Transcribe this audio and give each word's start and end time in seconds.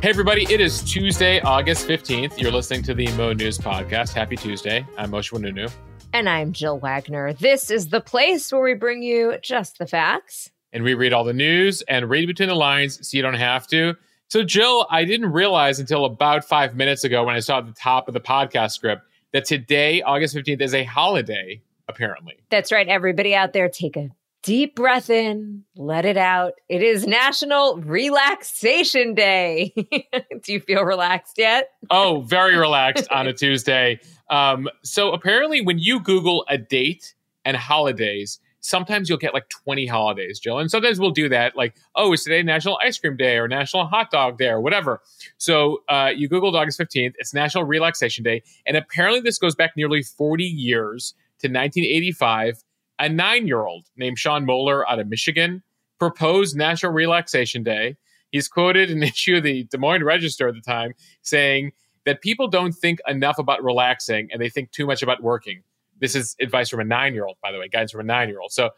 Hey, 0.00 0.10
everybody, 0.10 0.46
it 0.48 0.60
is 0.60 0.80
Tuesday, 0.82 1.40
August 1.40 1.88
15th. 1.88 2.38
You're 2.38 2.52
listening 2.52 2.84
to 2.84 2.94
the 2.94 3.10
Mo 3.16 3.32
News 3.32 3.58
Podcast. 3.58 4.12
Happy 4.12 4.36
Tuesday. 4.36 4.86
I'm 4.96 5.10
Moshe 5.10 5.32
Oinounou. 5.32 5.72
And 6.12 6.28
I'm 6.28 6.52
Jill 6.52 6.78
Wagner. 6.78 7.32
This 7.32 7.68
is 7.68 7.88
the 7.88 8.00
place 8.00 8.52
where 8.52 8.62
we 8.62 8.74
bring 8.74 9.02
you 9.02 9.38
just 9.42 9.78
the 9.78 9.88
facts. 9.88 10.52
And 10.72 10.84
we 10.84 10.94
read 10.94 11.12
all 11.12 11.24
the 11.24 11.32
news 11.32 11.82
and 11.88 12.08
read 12.08 12.28
between 12.28 12.48
the 12.48 12.54
lines 12.54 13.08
so 13.08 13.16
you 13.16 13.24
don't 13.24 13.34
have 13.34 13.66
to. 13.68 13.96
So, 14.28 14.44
Jill, 14.44 14.86
I 14.88 15.04
didn't 15.04 15.32
realize 15.32 15.80
until 15.80 16.04
about 16.04 16.44
five 16.44 16.76
minutes 16.76 17.02
ago 17.02 17.24
when 17.24 17.34
I 17.34 17.40
saw 17.40 17.58
at 17.58 17.66
the 17.66 17.72
top 17.72 18.06
of 18.06 18.14
the 18.14 18.20
podcast 18.20 18.70
script 18.74 19.02
that 19.32 19.46
today, 19.46 20.00
August 20.02 20.36
15th, 20.36 20.60
is 20.60 20.74
a 20.74 20.84
holiday, 20.84 21.60
apparently. 21.88 22.38
That's 22.50 22.70
right. 22.70 22.86
Everybody 22.86 23.34
out 23.34 23.52
there, 23.52 23.68
take 23.68 23.96
a 23.96 24.10
deep 24.42 24.74
breath 24.74 25.10
in, 25.10 25.64
let 25.76 26.04
it 26.04 26.16
out. 26.16 26.54
It 26.68 26.82
is 26.82 27.06
National 27.06 27.76
Relaxation 27.78 29.14
Day. 29.14 29.72
Do 30.42 30.52
you 30.52 30.60
feel 30.60 30.82
relaxed 30.82 31.38
yet? 31.38 31.70
Oh, 31.90 32.22
very 32.22 32.56
relaxed 32.56 33.08
on 33.10 33.26
a 33.26 33.32
Tuesday. 33.32 34.00
Um, 34.30 34.68
so 34.82 35.12
apparently, 35.12 35.60
when 35.60 35.78
you 35.78 36.00
Google 36.00 36.44
a 36.48 36.58
date 36.58 37.14
and 37.44 37.56
holidays, 37.56 38.40
sometimes 38.60 39.08
you'll 39.08 39.18
get 39.18 39.34
like 39.34 39.48
20 39.48 39.86
holidays, 39.86 40.38
Jill. 40.38 40.58
And 40.58 40.70
sometimes 40.70 41.00
we'll 41.00 41.10
do 41.10 41.28
that, 41.28 41.56
like, 41.56 41.74
oh, 41.94 42.12
is 42.12 42.24
today 42.24 42.42
National 42.42 42.78
Ice 42.82 42.98
Cream 42.98 43.16
Day 43.16 43.36
or 43.38 43.48
National 43.48 43.86
Hot 43.86 44.10
Dog 44.10 44.38
Day 44.38 44.48
or 44.48 44.60
whatever. 44.60 45.00
So 45.38 45.82
uh, 45.88 46.10
you 46.14 46.28
Googled 46.28 46.54
August 46.54 46.78
15th, 46.78 47.14
it's 47.18 47.32
National 47.32 47.64
Relaxation 47.64 48.24
Day. 48.24 48.42
And 48.66 48.76
apparently, 48.76 49.20
this 49.20 49.38
goes 49.38 49.54
back 49.54 49.72
nearly 49.76 50.02
40 50.02 50.44
years 50.44 51.14
to 51.40 51.48
1985 51.48 52.62
a 52.98 53.08
nine 53.08 53.46
year 53.46 53.64
old 53.66 53.86
named 53.96 54.18
Sean 54.18 54.44
Moeller 54.44 54.88
out 54.88 54.98
of 54.98 55.08
Michigan 55.08 55.62
proposed 55.98 56.56
National 56.56 56.92
Relaxation 56.92 57.62
Day. 57.62 57.96
He's 58.30 58.48
quoted 58.48 58.90
in 58.90 58.98
an 58.98 59.02
issue 59.08 59.36
of 59.36 59.42
the 59.42 59.64
Des 59.64 59.78
Moines 59.78 60.04
Register 60.04 60.48
at 60.48 60.54
the 60.54 60.60
time 60.60 60.92
saying 61.22 61.72
that 62.04 62.20
people 62.20 62.48
don't 62.48 62.72
think 62.72 63.00
enough 63.06 63.38
about 63.38 63.62
relaxing 63.62 64.28
and 64.32 64.40
they 64.40 64.48
think 64.48 64.70
too 64.70 64.86
much 64.86 65.02
about 65.02 65.22
working. 65.22 65.62
This 66.00 66.14
is 66.14 66.36
advice 66.40 66.68
from 66.68 66.80
a 66.80 66.84
nine 66.84 67.14
year 67.14 67.26
old, 67.26 67.36
by 67.42 67.52
the 67.52 67.58
way, 67.58 67.68
guidance 67.68 67.92
from 67.92 68.00
a 68.00 68.04
nine 68.04 68.28
year 68.28 68.40
old. 68.40 68.52
So 68.52 68.70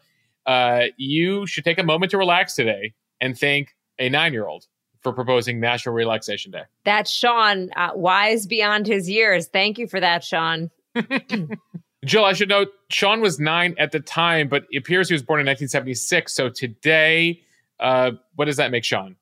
uh, 0.45 0.85
you 0.97 1.45
should 1.45 1.63
take 1.63 1.77
a 1.77 1.83
moment 1.83 2.11
to 2.11 2.17
relax 2.17 2.55
today 2.55 2.93
and 3.19 3.37
thank 3.37 3.75
a 3.99 4.09
nine 4.09 4.33
year 4.33 4.47
old 4.47 4.65
for 5.01 5.13
proposing 5.13 5.59
National 5.59 5.93
Relaxation 5.95 6.51
Day. 6.51 6.63
That's 6.85 7.11
Sean, 7.11 7.69
uh, 7.75 7.91
wise 7.95 8.47
beyond 8.47 8.87
his 8.87 9.09
years. 9.09 9.47
Thank 9.47 9.77
you 9.77 9.87
for 9.87 9.99
that, 9.99 10.23
Sean. 10.23 10.69
Jill, 12.03 12.25
I 12.25 12.33
should 12.33 12.49
note 12.49 12.69
Sean 12.89 13.21
was 13.21 13.39
nine 13.39 13.75
at 13.77 13.91
the 13.91 13.99
time, 13.99 14.47
but 14.47 14.63
it 14.71 14.77
appears 14.77 15.07
he 15.07 15.13
was 15.13 15.21
born 15.21 15.39
in 15.39 15.45
1976. 15.45 16.33
So 16.33 16.49
today, 16.49 17.41
uh, 17.79 18.11
what 18.35 18.45
does 18.45 18.57
that 18.57 18.71
make 18.71 18.83
Sean? 18.83 19.15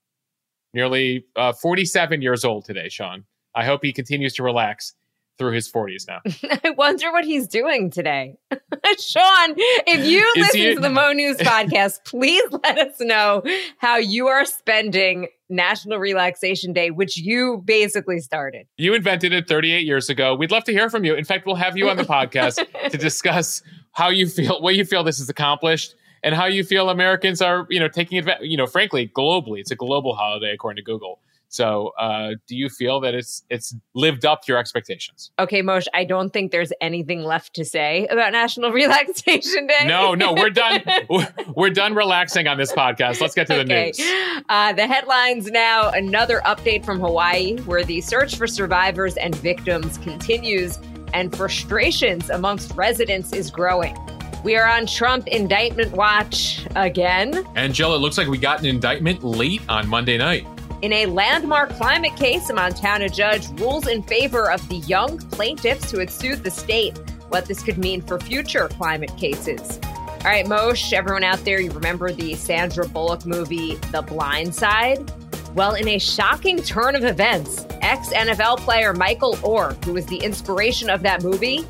Nearly 0.74 1.26
uh, 1.36 1.52
47 1.52 2.22
years 2.22 2.46
old 2.46 2.66
today, 2.66 2.88
Sean. 2.90 3.26
I 3.56 3.66
hope 3.66 3.84
he 3.84 3.92
continues 3.92 4.34
to 4.36 4.44
relax 4.44 4.94
through 5.40 5.54
his 5.54 5.72
40s 5.72 6.08
now. 6.08 6.20
I 6.64 6.72
wonder 6.72 7.12
what 7.12 7.26
he's 7.26 7.48
doing 7.48 7.90
today. 7.90 8.36
Sean, 9.00 9.56
if 9.58 10.06
you 10.06 10.20
Is 10.36 10.46
listen 10.46 10.60
he... 10.60 10.76
to 10.76 10.82
the 10.82 10.90
Mo 10.90 11.14
News 11.14 11.38
podcast, 11.40 12.06
please 12.06 12.44
let 12.64 12.78
us 12.78 13.00
know 13.00 13.42
how 13.80 13.98
you 13.98 14.28
are 14.28 14.46
spending 14.46 15.30
National 15.50 15.98
Relaxation 15.98 16.74
Day, 16.74 16.92
which 16.92 17.18
you 17.18 17.64
basically 17.66 18.20
started. 18.20 18.68
You 18.78 18.94
invented 18.94 19.34
it 19.34 19.48
38 19.48 19.86
years 19.86 20.10
ago. 20.10 20.36
We'd 20.36 20.52
love 20.52 20.66
to 20.66 20.74
hear 20.74 20.90
from 20.90 21.06
you. 21.06 21.16
In 21.16 21.26
fact, 21.26 21.48
we'll 21.48 21.56
have 21.56 21.76
you 21.76 21.90
on 21.90 21.98
the 21.98 22.04
podcast 22.04 22.64
to 22.92 22.98
discuss 22.98 23.64
how 23.94 24.10
you 24.10 24.28
feel, 24.28 24.62
what 24.62 24.76
you 24.76 24.86
feel 24.86 25.04
this 25.04 25.20
is 25.20 25.30
accomplished, 25.30 25.96
and 26.22 26.36
how 26.36 26.46
you 26.46 26.64
feel 26.64 26.90
Americans 26.90 27.42
are, 27.42 27.66
you 27.70 27.80
know, 27.80 27.88
taking 27.88 28.20
advantage. 28.20 28.48
You 28.48 28.58
know, 28.58 28.68
frankly, 28.68 29.08
globally, 29.08 29.60
it's 29.60 29.72
a 29.72 29.76
global 29.76 30.14
holiday 30.14 30.52
according 30.52 30.76
to 30.76 30.84
Google. 30.84 31.20
So, 31.52 31.94
uh, 32.00 32.36
do 32.48 32.56
you 32.56 32.70
feel 32.70 33.00
that 33.00 33.16
it's 33.16 33.44
it's 33.50 33.76
lived 33.96 34.24
up 34.24 34.44
to 34.44 34.52
your 34.52 34.60
expectations? 34.60 35.32
Okay, 35.40 35.64
Moshe, 35.64 35.88
I 35.96 36.04
don't 36.04 36.32
think 36.32 36.52
there's 36.52 36.72
anything 36.80 37.24
left 37.24 37.56
to 37.56 37.66
say 37.66 38.06
about 38.08 38.32
National 38.32 38.72
Relaxation 38.72 39.66
Day. 39.66 39.88
No, 39.88 40.14
no, 40.14 40.34
we're 40.34 40.52
done. 40.52 40.84
we're 41.56 41.72
done 41.72 41.96
relaxing 41.96 42.48
on 42.48 42.60
this 42.60 42.72
podcast. 42.72 43.20
Let's 43.20 43.34
get 43.34 43.48
to 43.48 43.56
the 43.56 43.62
okay. 43.62 43.92
news. 43.98 44.44
Uh, 44.48 44.74
the 44.74 44.86
headlines 44.86 45.48
now. 45.48 45.90
Another 45.90 46.42
update 46.46 46.86
from 46.86 47.00
Hawaii, 47.00 47.58
where 47.62 47.84
the 47.84 48.00
search 48.02 48.36
for 48.36 48.46
survivors 48.46 49.18
and 49.18 49.34
victims 49.34 49.98
continues, 49.98 50.78
and 51.14 51.36
frustrations 51.36 52.30
amongst 52.30 52.76
residents 52.76 53.34
is 53.34 53.50
growing. 53.50 53.98
We 54.44 54.56
are 54.56 54.68
on 54.68 54.86
Trump 54.86 55.28
indictment 55.28 55.94
watch 55.94 56.66
again. 56.76 57.44
Jill, 57.74 57.96
it 57.96 57.98
looks 57.98 58.20
like 58.20 58.28
we 58.28 58.38
got 58.38 58.60
an 58.60 58.68
indictment 58.68 59.24
late 59.24 59.62
on 59.68 59.88
Monday 59.88 60.18
night. 60.20 60.46
In 60.82 60.94
a 60.94 61.08
landmark 61.08 61.72
climate 61.72 62.16
case, 62.16 62.50
a 62.50 62.54
Montana 62.54 63.10
judge 63.10 63.50
rules 63.60 63.86
in 63.88 64.02
favor 64.02 64.50
of 64.50 64.66
the 64.70 64.78
young 64.78 65.18
plaintiffs 65.18 65.92
who 65.92 66.00
had 66.00 66.10
sued 66.10 66.42
the 66.46 66.52
state. 66.52 66.98
What 67.28 67.48
this 67.48 67.62
could 67.62 67.78
mean 67.78 68.02
for 68.02 68.18
future 68.18 68.70
climate 68.70 69.16
cases. 69.18 69.78
All 69.84 70.24
right, 70.24 70.46
Moshe, 70.46 70.94
everyone 70.94 71.26
out 71.26 71.44
there, 71.44 71.60
you 71.60 71.70
remember 71.72 72.14
the 72.14 72.34
Sandra 72.36 72.88
Bullock 72.88 73.26
movie, 73.26 73.76
The 73.92 74.04
Blind 74.04 74.56
Side? 74.56 75.12
Well, 75.54 75.76
in 75.76 75.90
a 75.90 76.00
shocking 76.00 76.64
turn 76.64 76.96
of 76.96 77.04
events, 77.04 77.66
ex 77.82 78.14
NFL 78.14 78.60
player 78.60 78.94
Michael 78.94 79.34
Oher, 79.36 79.84
who 79.84 79.92
was 79.92 80.06
the 80.06 80.18
inspiration 80.18 80.90
of 80.90 81.04
that 81.04 81.24
movie, 81.24 81.66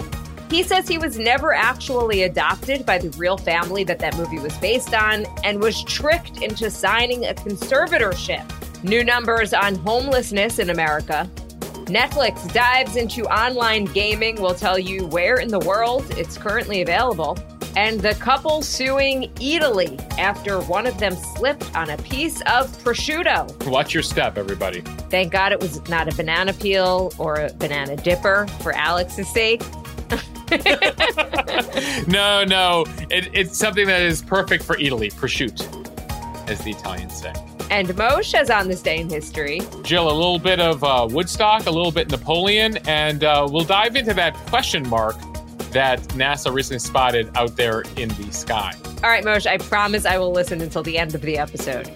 he 0.51 0.61
says 0.61 0.87
he 0.87 0.99
was 0.99 1.17
never 1.17 1.51
actually 1.51 2.23
adopted 2.23 2.85
by 2.85 2.99
the 2.99 3.09
real 3.17 3.37
family 3.37 3.83
that 3.85 3.97
that 3.99 4.15
movie 4.17 4.39
was 4.39 4.55
based 4.57 4.93
on 4.93 5.25
and 5.43 5.59
was 5.59 5.83
tricked 5.83 6.43
into 6.43 6.69
signing 6.69 7.25
a 7.25 7.33
conservatorship. 7.33 8.47
New 8.83 9.03
numbers 9.03 9.53
on 9.53 9.75
homelessness 9.75 10.57
in 10.57 10.69
America. 10.69 11.29
Netflix 11.85 12.53
dives 12.53 12.95
into 12.95 13.23
online 13.23 13.85
gaming. 13.85 14.41
We'll 14.41 14.55
tell 14.55 14.79
you 14.79 15.05
where 15.07 15.35
in 15.35 15.49
the 15.49 15.59
world 15.59 16.05
it's 16.11 16.37
currently 16.37 16.81
available. 16.81 17.37
And 17.75 17.99
the 17.99 18.13
couple 18.15 18.61
suing 18.61 19.31
Eataly 19.35 19.99
after 20.17 20.61
one 20.61 20.87
of 20.87 20.97
them 20.97 21.15
slipped 21.35 21.75
on 21.75 21.89
a 21.89 21.97
piece 21.97 22.39
of 22.41 22.67
prosciutto. 22.83 23.69
Watch 23.69 23.93
your 23.93 24.03
step, 24.03 24.37
everybody. 24.37 24.81
Thank 25.09 25.33
God 25.33 25.51
it 25.51 25.59
was 25.59 25.87
not 25.89 26.11
a 26.11 26.15
banana 26.15 26.53
peel 26.53 27.11
or 27.17 27.35
a 27.35 27.53
banana 27.53 27.97
dipper 27.97 28.47
for 28.61 28.71
Alex's 28.71 29.27
sake. 29.33 29.61
no, 32.07 32.45
no. 32.45 32.85
It, 33.09 33.29
it's 33.33 33.57
something 33.57 33.87
that 33.87 34.01
is 34.01 34.21
perfect 34.21 34.63
for 34.63 34.77
Italy, 34.79 35.09
prosciutto, 35.09 35.85
as 36.49 36.59
the 36.59 36.71
Italians 36.71 37.19
say. 37.19 37.33
And 37.69 37.87
Moshe 37.89 38.39
is 38.39 38.49
on 38.49 38.67
this 38.67 38.81
day 38.81 38.97
in 38.97 39.09
history. 39.09 39.61
Jill, 39.83 40.09
a 40.09 40.11
little 40.11 40.39
bit 40.39 40.59
of 40.59 40.83
uh, 40.83 41.07
Woodstock, 41.09 41.67
a 41.67 41.71
little 41.71 41.91
bit 41.91 42.09
Napoleon, 42.09 42.77
and 42.87 43.23
uh, 43.23 43.47
we'll 43.49 43.63
dive 43.63 43.95
into 43.95 44.13
that 44.15 44.33
question 44.47 44.87
mark 44.89 45.15
that 45.71 45.99
NASA 46.09 46.51
recently 46.51 46.79
spotted 46.79 47.29
out 47.35 47.55
there 47.55 47.81
in 47.95 48.09
the 48.09 48.31
sky. 48.31 48.73
All 49.03 49.09
right, 49.09 49.23
Moshe, 49.23 49.45
I 49.45 49.57
promise 49.59 50.05
I 50.05 50.17
will 50.17 50.31
listen 50.31 50.61
until 50.61 50.81
the 50.81 50.97
end 50.97 51.13
of 51.13 51.21
the 51.21 51.37
episode. 51.37 51.87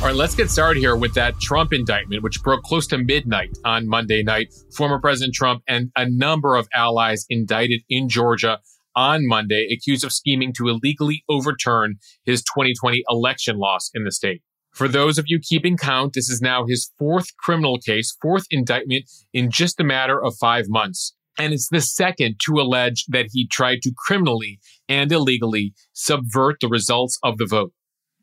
All 0.00 0.06
right, 0.06 0.14
let's 0.14 0.34
get 0.34 0.50
started 0.50 0.80
here 0.80 0.96
with 0.96 1.12
that 1.12 1.38
Trump 1.40 1.74
indictment, 1.74 2.22
which 2.22 2.42
broke 2.42 2.62
close 2.62 2.86
to 2.86 2.96
midnight 2.96 3.50
on 3.66 3.86
Monday 3.86 4.22
night. 4.22 4.54
Former 4.74 4.98
President 4.98 5.34
Trump 5.34 5.62
and 5.68 5.92
a 5.94 6.08
number 6.08 6.56
of 6.56 6.66
allies 6.72 7.26
indicted 7.28 7.82
in 7.90 8.08
Georgia 8.08 8.58
on 8.94 9.26
Monday, 9.26 9.68
accused 9.72 10.04
of 10.04 10.12
scheming 10.12 10.52
to 10.54 10.68
illegally 10.68 11.24
overturn 11.28 11.96
his 12.24 12.42
2020 12.42 13.02
election 13.08 13.56
loss 13.56 13.90
in 13.94 14.04
the 14.04 14.12
state. 14.12 14.42
For 14.72 14.88
those 14.88 15.18
of 15.18 15.24
you 15.26 15.40
keeping 15.40 15.76
count, 15.76 16.12
this 16.14 16.30
is 16.30 16.40
now 16.40 16.64
his 16.66 16.92
fourth 16.98 17.36
criminal 17.38 17.78
case, 17.78 18.16
fourth 18.22 18.44
indictment 18.50 19.04
in 19.32 19.50
just 19.50 19.80
a 19.80 19.84
matter 19.84 20.22
of 20.22 20.36
five 20.40 20.66
months. 20.68 21.14
And 21.38 21.52
it's 21.52 21.68
the 21.70 21.80
second 21.80 22.36
to 22.46 22.60
allege 22.60 23.04
that 23.08 23.26
he 23.32 23.48
tried 23.48 23.82
to 23.82 23.92
criminally 23.96 24.60
and 24.88 25.10
illegally 25.10 25.74
subvert 25.92 26.56
the 26.60 26.68
results 26.68 27.18
of 27.22 27.38
the 27.38 27.46
vote. 27.46 27.72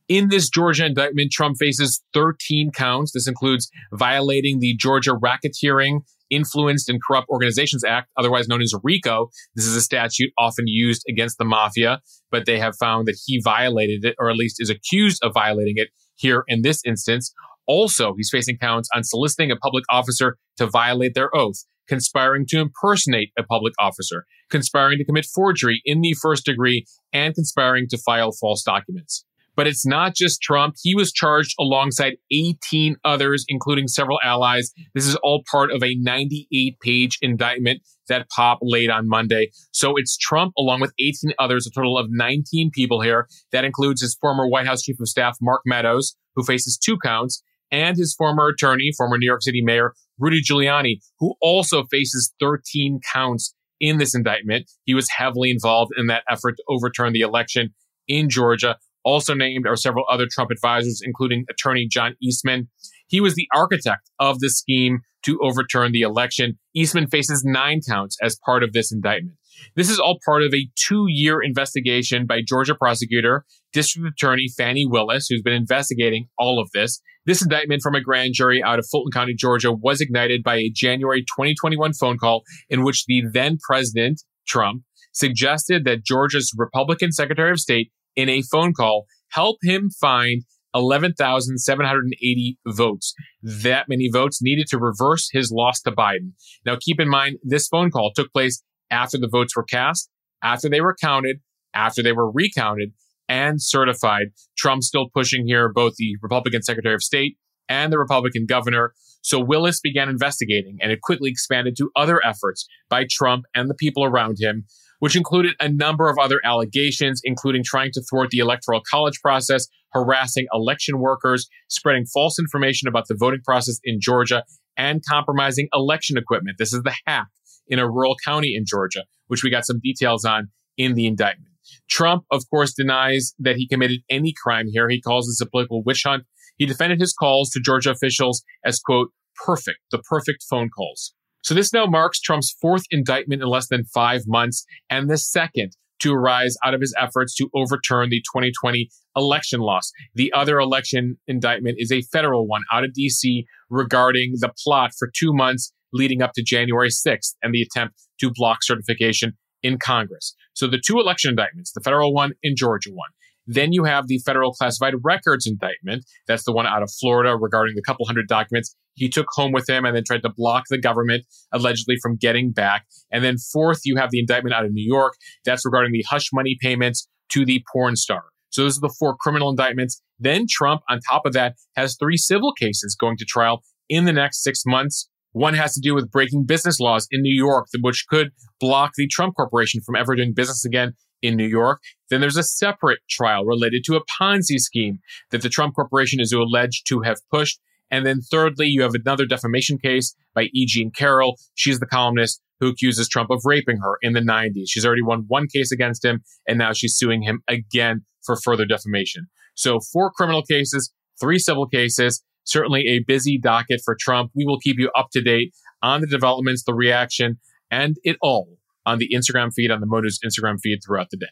In 0.08 0.30
this 0.30 0.50
Georgia 0.50 0.86
indictment, 0.86 1.32
Trump 1.32 1.58
faces 1.58 2.02
13 2.14 2.72
counts. 2.72 3.12
This 3.12 3.28
includes 3.28 3.70
violating 3.92 4.60
the 4.60 4.76
Georgia 4.76 5.12
Racketeering 5.12 6.02
Influenced 6.30 6.90
and 6.90 7.00
Corrupt 7.06 7.30
Organizations 7.30 7.84
Act, 7.84 8.10
otherwise 8.18 8.48
known 8.48 8.62
as 8.62 8.74
RICO. 8.84 9.30
This 9.56 9.66
is 9.66 9.76
a 9.76 9.82
statute 9.82 10.32
often 10.38 10.68
used 10.68 11.04
against 11.10 11.38
the 11.38 11.46
mafia, 11.46 12.02
but 12.32 12.46
they 12.46 12.60
have 12.60 12.76
found 12.80 13.08
that 13.08 13.18
he 13.26 13.42
violated 13.44 14.06
it, 14.06 14.16
or 14.20 14.30
at 14.30 14.36
least 14.36 14.58
is 14.60 14.70
accused 14.70 15.24
of 15.24 15.34
violating 15.34 15.76
it 15.78 15.90
here 16.16 16.44
in 16.48 16.62
this 16.62 16.82
instance. 16.86 17.34
Also, 17.68 18.14
he's 18.16 18.30
facing 18.32 18.58
counts 18.58 18.90
on 18.96 19.04
soliciting 19.04 19.52
a 19.52 19.56
public 19.56 19.84
officer 19.90 20.38
to 20.58 20.68
violate 20.68 21.14
their 21.14 21.36
oath, 21.36 21.66
conspiring 21.88 22.46
to 22.48 22.60
impersonate 22.60 23.30
a 23.38 23.44
public 23.44 23.74
officer, 23.80 24.26
conspiring 24.50 24.98
to 24.98 25.06
commit 25.06 25.26
forgery 25.26 25.82
in 25.86 26.02
the 26.02 26.16
first 26.22 26.46
degree, 26.46 26.86
and 27.12 27.36
conspiring 27.36 27.88
to 27.90 27.98
file 27.98 28.32
false 28.32 28.64
documents. 28.64 29.26
But 29.58 29.68
it's 29.68 29.86
not 29.86 30.16
just 30.16 30.42
Trump. 30.42 30.76
He 30.82 30.96
was 30.96 31.12
charged 31.12 31.56
alongside 31.60 32.14
18 32.32 32.96
others, 33.04 33.44
including 33.50 33.90
several 33.90 34.20
allies. 34.24 34.72
This 34.94 35.06
is 35.06 35.16
all 35.18 35.44
part 35.52 35.72
of 35.72 35.84
a 35.84 35.96
98 35.96 36.80
page 36.80 37.18
indictment 37.22 37.82
that 38.08 38.30
Pop 38.30 38.60
laid 38.62 38.90
on 38.90 39.10
Monday. 39.10 39.50
So 39.72 39.98
it's 39.98 40.16
Trump 40.16 40.54
along 40.58 40.80
with 40.80 40.94
18 41.00 41.32
others, 41.40 41.68
a 41.68 41.72
total 41.72 41.98
of 41.98 42.08
19 42.10 42.72
people 42.74 43.02
here. 43.02 43.28
That 43.52 43.66
includes 43.66 44.02
his 44.02 44.16
former 44.22 44.48
White 44.48 44.68
House 44.68 44.84
Chief 44.84 45.00
of 45.00 45.10
Staff, 45.10 45.38
Mark 45.42 45.62
Meadows, 45.66 46.16
who 46.36 46.44
faces 46.46 46.78
two 46.78 46.98
counts, 47.04 47.42
and 47.72 47.98
his 47.98 48.16
former 48.16 48.48
attorney, 48.48 48.92
former 48.96 49.18
New 49.18 49.26
York 49.26 49.42
City 49.42 49.62
Mayor 49.62 49.94
Rudy 50.20 50.42
Giuliani, 50.42 51.00
who 51.20 51.36
also 51.42 51.84
faces 51.86 52.34
13 52.40 53.00
counts 53.14 53.54
in 53.80 53.98
this 53.98 54.16
indictment. 54.16 54.70
He 54.86 54.94
was 54.94 55.10
heavily 55.10 55.52
involved 55.52 55.92
in 55.98 56.08
that 56.08 56.24
effort 56.30 56.58
to 56.58 56.64
overturn 56.68 57.14
the 57.14 57.22
election 57.22 57.74
in 58.08 58.30
Georgia. 58.30 58.78
Also 59.08 59.34
named 59.34 59.66
are 59.66 59.78
several 59.78 60.04
other 60.12 60.28
Trump 60.30 60.52
advisors, 60.52 61.02
including 61.02 61.46
attorney 61.50 61.88
John 61.90 62.16
Eastman. 62.22 62.68
He 63.08 63.22
was 63.22 63.36
the 63.36 63.48
architect 63.56 64.12
of 64.20 64.40
the 64.40 64.50
scheme 64.50 65.00
to 65.24 65.40
overturn 65.42 65.94
the 65.94 66.02
election. 66.02 66.60
Eastman 66.76 67.08
faces 67.08 67.42
nine 67.46 67.80
counts 67.88 68.18
as 68.22 68.38
part 68.46 68.64
of 68.64 68.74
this 68.74 68.92
indictment. 68.92 69.38
This 69.78 69.90
is 69.90 69.98
all 69.98 70.20
part 70.26 70.44
of 70.44 70.54
a 70.54 70.68
two 70.76 71.06
year 71.08 71.42
investigation 71.42 72.26
by 72.26 72.42
Georgia 72.46 72.76
prosecutor, 72.76 73.46
District 73.72 74.06
Attorney 74.06 74.50
Fani 74.58 74.86
Willis, 74.86 75.28
who's 75.30 75.42
been 75.42 75.54
investigating 75.54 76.28
all 76.38 76.60
of 76.60 76.70
this. 76.74 77.02
This 77.26 77.42
indictment 77.42 77.82
from 77.82 77.96
a 77.96 78.02
grand 78.02 78.34
jury 78.34 78.62
out 78.62 78.78
of 78.78 78.86
Fulton 78.92 79.12
County, 79.14 79.36
Georgia, 79.36 79.72
was 79.72 80.02
ignited 80.02 80.44
by 80.44 80.58
a 80.58 80.70
January 80.70 81.22
2021 81.22 81.94
phone 81.94 82.18
call 82.18 82.44
in 82.70 82.84
which 82.84 83.06
the 83.06 83.24
then 83.32 83.58
president, 83.66 84.22
Trump, 84.46 84.84
suggested 85.14 85.86
that 85.86 86.04
Georgia's 86.04 86.52
Republican 86.58 87.14
Secretary 87.14 87.52
of 87.52 87.60
State, 87.60 87.90
in 88.18 88.28
a 88.28 88.42
phone 88.42 88.74
call, 88.74 89.06
help 89.30 89.58
him 89.64 89.90
find 89.90 90.44
11,780 90.74 92.58
votes. 92.68 93.14
That 93.42 93.88
many 93.88 94.10
votes 94.12 94.42
needed 94.42 94.68
to 94.68 94.78
reverse 94.78 95.30
his 95.32 95.52
loss 95.52 95.80
to 95.82 95.92
Biden. 95.92 96.34
Now, 96.66 96.76
keep 96.80 97.00
in 97.00 97.08
mind, 97.08 97.38
this 97.44 97.70
phone 97.70 97.90
call 97.90 98.12
took 98.14 98.34
place 98.34 98.62
after 98.92 99.18
the 99.18 99.30
votes 99.30 99.56
were 99.56 99.64
cast, 99.64 100.10
after 100.44 100.68
they 100.68 100.82
were 100.82 100.96
counted, 101.00 101.38
after 101.74 102.04
they 102.04 102.12
were 102.12 102.30
recounted 102.30 102.92
and 103.30 103.62
certified. 103.62 104.28
Trump 104.58 104.84
still 104.84 105.10
pushing 105.14 105.48
here 105.48 105.72
both 105.72 105.96
the 105.96 106.16
Republican 106.22 106.62
Secretary 106.62 106.96
of 106.96 107.04
State 107.04 107.38
and 107.70 107.92
the 107.92 108.00
Republican 108.00 108.46
governor. 108.46 108.94
So 109.22 109.40
Willis 109.40 109.82
began 109.82 110.10
investigating 110.10 110.78
and 110.82 110.92
it 110.92 111.02
quickly 111.02 111.30
expanded 111.30 111.76
to 111.78 111.92
other 111.96 112.26
efforts 112.26 112.68
by 112.90 113.06
Trump 113.10 113.46
and 113.54 113.70
the 113.70 113.76
people 113.76 114.04
around 114.06 114.38
him, 114.40 114.66
which 115.00 115.16
included 115.16 115.54
a 115.60 115.70
number 115.70 116.10
of 116.10 116.18
other 116.18 116.40
allegations, 116.44 117.22
including 117.24 117.64
trying 117.64 117.92
to 117.94 118.02
thwart 118.02 118.30
the 118.30 118.40
electoral 118.40 118.82
college 118.90 119.20
process, 119.22 119.68
harassing 119.92 120.48
election 120.54 121.00
workers, 121.00 121.48
spreading 121.70 122.06
false 122.14 122.40
information 122.40 122.88
about 122.88 123.08
the 123.08 123.16
voting 123.18 123.42
process 123.46 123.80
in 123.84 124.00
Georgia, 124.00 124.44
and 124.78 125.02
compromising 125.08 125.68
election 125.74 126.18
equipment. 126.18 126.58
This 126.60 126.74
is 126.74 126.84
the 126.84 126.96
hack 127.06 127.28
in 127.68 127.80
a 127.80 127.90
rural 127.90 128.16
county 128.24 128.56
in 128.56 128.64
Georgia, 128.66 129.04
which 129.28 129.44
we 129.44 129.50
got 129.50 129.66
some 129.66 129.80
details 129.84 130.24
on 130.26 130.50
in 130.78 130.94
the 130.94 131.08
indictment. 131.08 131.52
Trump, 131.90 132.24
of 132.32 132.44
course, 132.50 132.74
denies 132.74 133.34
that 133.40 133.58
he 133.58 133.68
committed 133.68 134.00
any 134.10 134.34
crime 134.42 134.68
here. 134.72 134.90
He 134.90 135.02
calls 135.02 135.28
this 135.28 135.42
a 135.42 135.50
political 135.50 135.84
witch 135.84 136.04
hunt. 136.06 136.24
He 136.58 136.66
defended 136.66 137.00
his 137.00 137.14
calls 137.14 137.50
to 137.52 137.60
Georgia 137.60 137.92
officials 137.92 138.44
as, 138.64 138.80
quote, 138.80 139.10
perfect, 139.46 139.80
the 139.92 140.00
perfect 140.00 140.46
phone 140.50 140.70
calls. 140.70 141.14
So 141.48 141.54
this 141.54 141.72
now 141.72 141.86
marks 141.86 142.20
Trump's 142.20 142.54
fourth 142.60 142.84
indictment 142.92 143.42
in 143.42 143.48
less 143.48 143.70
than 143.70 143.86
five 143.86 144.24
months 144.28 144.66
and 144.90 145.10
the 145.10 145.18
second 145.18 145.78
to 146.02 146.14
arise 146.14 146.58
out 146.62 146.74
of 146.74 146.82
his 146.82 146.94
efforts 147.00 147.34
to 147.36 147.50
overturn 147.56 148.10
the 148.10 148.20
2020 148.20 148.90
election 149.16 149.62
loss. 149.62 149.94
The 150.14 150.30
other 150.34 150.60
election 150.60 151.16
indictment 151.26 151.78
is 151.80 151.90
a 151.90 152.02
federal 152.02 152.48
one 152.48 152.64
out 152.70 152.84
of 152.84 152.92
DC 152.92 153.46
regarding 153.70 154.34
the 154.42 154.52
plot 154.62 154.92
for 155.00 155.10
two 155.18 155.32
months 155.32 155.72
leading 155.94 156.22
up 156.22 156.34
to 156.34 156.44
January 156.44 156.90
6th 156.90 157.36
and 157.42 157.54
the 157.54 157.62
attempt 157.62 157.96
to 158.20 158.30
block 158.36 158.58
certification 158.62 159.38
in 159.64 159.78
Congress. 159.78 160.36
So 160.52 160.68
the 160.68 160.82
two 160.86 161.00
election 161.00 161.30
indictments, 161.30 161.72
the 161.72 161.80
federal 161.80 162.14
one 162.14 162.34
and 162.44 162.58
Georgia 162.58 162.92
one. 162.92 163.10
Then 163.48 163.72
you 163.72 163.86
have 163.86 164.08
the 164.08 164.20
federal 164.20 164.52
classified 164.52 164.94
records 165.04 165.48
indictment. 165.48 166.06
That's 166.28 166.44
the 166.44 166.54
one 166.54 166.68
out 166.68 166.84
of 166.84 166.92
Florida 167.00 167.36
regarding 167.36 167.76
the 167.76 167.82
couple 167.82 168.06
hundred 168.06 168.28
documents 168.28 168.76
he 168.98 169.08
took 169.08 169.28
home 169.30 169.52
with 169.52 169.70
him 169.70 169.86
and 169.86 169.96
then 169.96 170.04
tried 170.04 170.24
to 170.24 170.30
block 170.36 170.64
the 170.70 170.78
government 170.78 171.24
allegedly 171.54 171.98
from 172.02 172.18
getting 172.18 172.52
back. 172.52 172.86
And 173.12 173.24
then 173.24 173.38
fourth, 173.38 173.82
you 173.86 173.96
have 173.96 174.10
the 174.12 174.20
indictment 174.20 174.56
out 174.56 174.66
of 174.66 174.74
New 174.74 174.86
York. 174.86 175.14
That's 175.46 175.66
regarding 175.66 175.92
the 175.94 176.04
hush 176.10 176.30
money 176.34 176.58
payments 176.60 177.08
to 177.30 177.46
the 177.46 177.64
porn 177.72 177.96
star. 177.96 178.24
So 178.50 178.64
those 178.64 178.78
are 178.78 178.82
the 178.82 178.96
four 179.00 179.16
criminal 179.16 179.50
indictments. 179.50 180.02
Then 180.20 180.46
Trump, 180.50 180.82
on 180.90 181.00
top 181.08 181.26
of 181.26 181.34
that, 181.34 181.56
has 181.76 181.96
three 181.96 182.18
civil 182.18 182.54
cases 182.54 182.98
going 183.00 183.18
to 183.18 183.26
trial 183.26 183.62
in 183.88 184.06
the 184.06 184.14
next 184.14 184.44
six 184.44 184.64
months. 184.66 185.08
One 185.32 185.54
has 185.54 185.74
to 185.76 185.82
do 185.82 185.94
with 185.94 186.10
breaking 186.10 186.46
business 186.46 186.80
laws 186.80 187.08
in 187.12 187.22
New 187.22 187.36
York, 187.36 187.68
which 187.82 188.06
could 188.10 188.32
block 188.60 188.94
the 188.98 189.08
Trump 189.08 189.36
Corporation 189.36 189.82
from 189.86 189.96
ever 189.96 190.16
doing 190.16 190.34
business 190.34 190.66
again 190.66 190.94
in 191.22 191.36
New 191.36 191.48
York. 191.48 191.82
Then 192.10 192.22
there's 192.22 192.38
a 192.38 192.44
separate 192.44 193.00
trial 193.10 193.46
related 193.46 193.84
to 193.86 193.96
a 193.96 194.06
Ponzi 194.06 194.60
scheme 194.60 195.00
that 195.32 195.42
the 195.42 195.50
Trump 195.50 195.76
Corporation 195.76 196.20
is 196.20 196.32
alleged 196.32 196.88
to 196.88 197.02
have 197.02 197.18
pushed. 197.32 197.60
And 197.90 198.06
then 198.06 198.20
thirdly, 198.22 198.68
you 198.68 198.82
have 198.82 198.96
another 198.96 199.26
defamation 199.26 199.78
case 199.78 200.16
by 200.36 200.50
E. 200.54 200.66
Jean 200.66 200.92
Carroll. 200.92 201.38
She's 201.56 201.80
the 201.80 201.86
columnist 201.86 202.42
who 202.60 202.70
accuses 202.70 203.08
Trump 203.08 203.30
of 203.30 203.42
raping 203.46 203.78
her 203.78 203.98
in 204.02 204.14
the 204.14 204.20
90s. 204.20 204.66
She's 204.68 204.86
already 204.86 205.04
won 205.04 205.26
one 205.28 205.48
case 205.48 205.72
against 205.72 206.04
him, 206.04 206.22
and 206.48 206.58
now 206.58 206.74
she's 206.74 206.98
suing 206.98 207.22
him 207.22 207.42
again 207.48 208.02
for 208.26 208.36
further 208.36 208.66
defamation. 208.66 209.28
So 209.56 209.80
four 209.80 210.12
criminal 210.12 210.44
cases, 210.44 210.92
three 211.20 211.40
civil 211.40 211.68
cases, 211.68 212.24
certainly 212.44 212.88
a 212.88 213.00
busy 213.00 213.40
docket 213.40 213.82
for 213.84 213.96
Trump. 214.00 214.32
We 214.36 214.46
will 214.46 214.60
keep 214.60 214.78
you 214.80 214.92
up 214.96 215.08
to 215.14 215.22
date 215.22 215.54
on 215.82 216.02
the 216.02 216.08
developments, 216.08 216.64
the 216.64 216.74
reaction, 216.74 217.40
and 217.70 217.98
it 218.04 218.18
all 218.22 218.57
on 218.88 218.98
the 219.00 219.10
Instagram 219.14 219.54
feed, 219.54 219.70
on 219.70 219.82
the 219.82 219.86
Mo 219.86 220.00
News 220.00 220.20
Instagram 220.26 220.60
feed 220.60 220.80
throughout 220.84 221.10
the 221.12 221.18
day. 221.18 221.28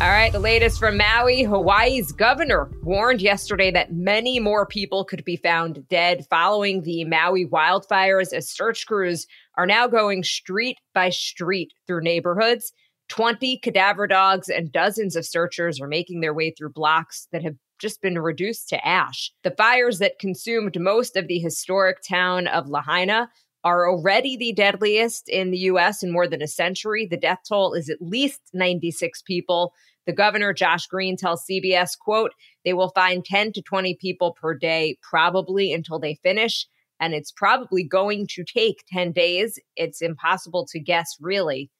All 0.00 0.08
right, 0.08 0.32
the 0.32 0.38
latest 0.38 0.78
from 0.78 0.96
Maui. 0.96 1.42
Hawaii's 1.42 2.12
governor 2.12 2.70
warned 2.82 3.20
yesterday 3.20 3.70
that 3.70 3.92
many 3.92 4.40
more 4.40 4.64
people 4.64 5.04
could 5.04 5.24
be 5.24 5.36
found 5.36 5.86
dead 5.88 6.24
following 6.30 6.82
the 6.82 7.04
Maui 7.04 7.46
wildfires 7.46 8.32
as 8.32 8.50
search 8.50 8.86
crews 8.86 9.26
are 9.58 9.66
now 9.66 9.86
going 9.86 10.22
street 10.22 10.78
by 10.94 11.10
street 11.10 11.72
through 11.86 12.02
neighborhoods. 12.02 12.72
20 13.10 13.58
cadaver 13.58 14.06
dogs 14.06 14.48
and 14.48 14.72
dozens 14.72 15.16
of 15.16 15.26
searchers 15.26 15.80
are 15.80 15.88
making 15.88 16.20
their 16.20 16.32
way 16.32 16.50
through 16.50 16.72
blocks 16.72 17.28
that 17.32 17.42
have 17.42 17.56
just 17.78 18.00
been 18.00 18.18
reduced 18.18 18.68
to 18.68 18.86
ash. 18.86 19.32
The 19.42 19.50
fires 19.50 19.98
that 19.98 20.18
consumed 20.18 20.80
most 20.80 21.16
of 21.16 21.26
the 21.26 21.40
historic 21.40 21.98
town 22.08 22.46
of 22.46 22.68
Lahaina 22.68 23.28
are 23.64 23.90
already 23.90 24.36
the 24.36 24.52
deadliest 24.52 25.28
in 25.28 25.50
the 25.50 25.58
US 25.58 26.02
in 26.02 26.12
more 26.12 26.26
than 26.26 26.42
a 26.42 26.48
century. 26.48 27.06
The 27.06 27.16
death 27.16 27.40
toll 27.48 27.74
is 27.74 27.88
at 27.88 28.00
least 28.00 28.40
96 28.54 29.22
people. 29.22 29.72
The 30.06 30.12
governor 30.12 30.52
Josh 30.52 30.86
Green 30.86 31.16
tells 31.16 31.44
CBS, 31.50 31.98
quote, 31.98 32.32
they 32.64 32.72
will 32.72 32.90
find 32.94 33.24
10 33.24 33.52
to 33.52 33.62
20 33.62 33.96
people 34.00 34.36
per 34.40 34.54
day 34.54 34.96
probably 35.02 35.72
until 35.72 35.98
they 35.98 36.18
finish 36.22 36.66
and 37.00 37.14
it's 37.14 37.32
probably 37.32 37.82
going 37.82 38.26
to 38.28 38.44
take 38.44 38.84
10 38.92 39.12
days. 39.12 39.58
It's 39.74 40.02
impossible 40.02 40.66
to 40.70 40.78
guess 40.78 41.16
really 41.20 41.70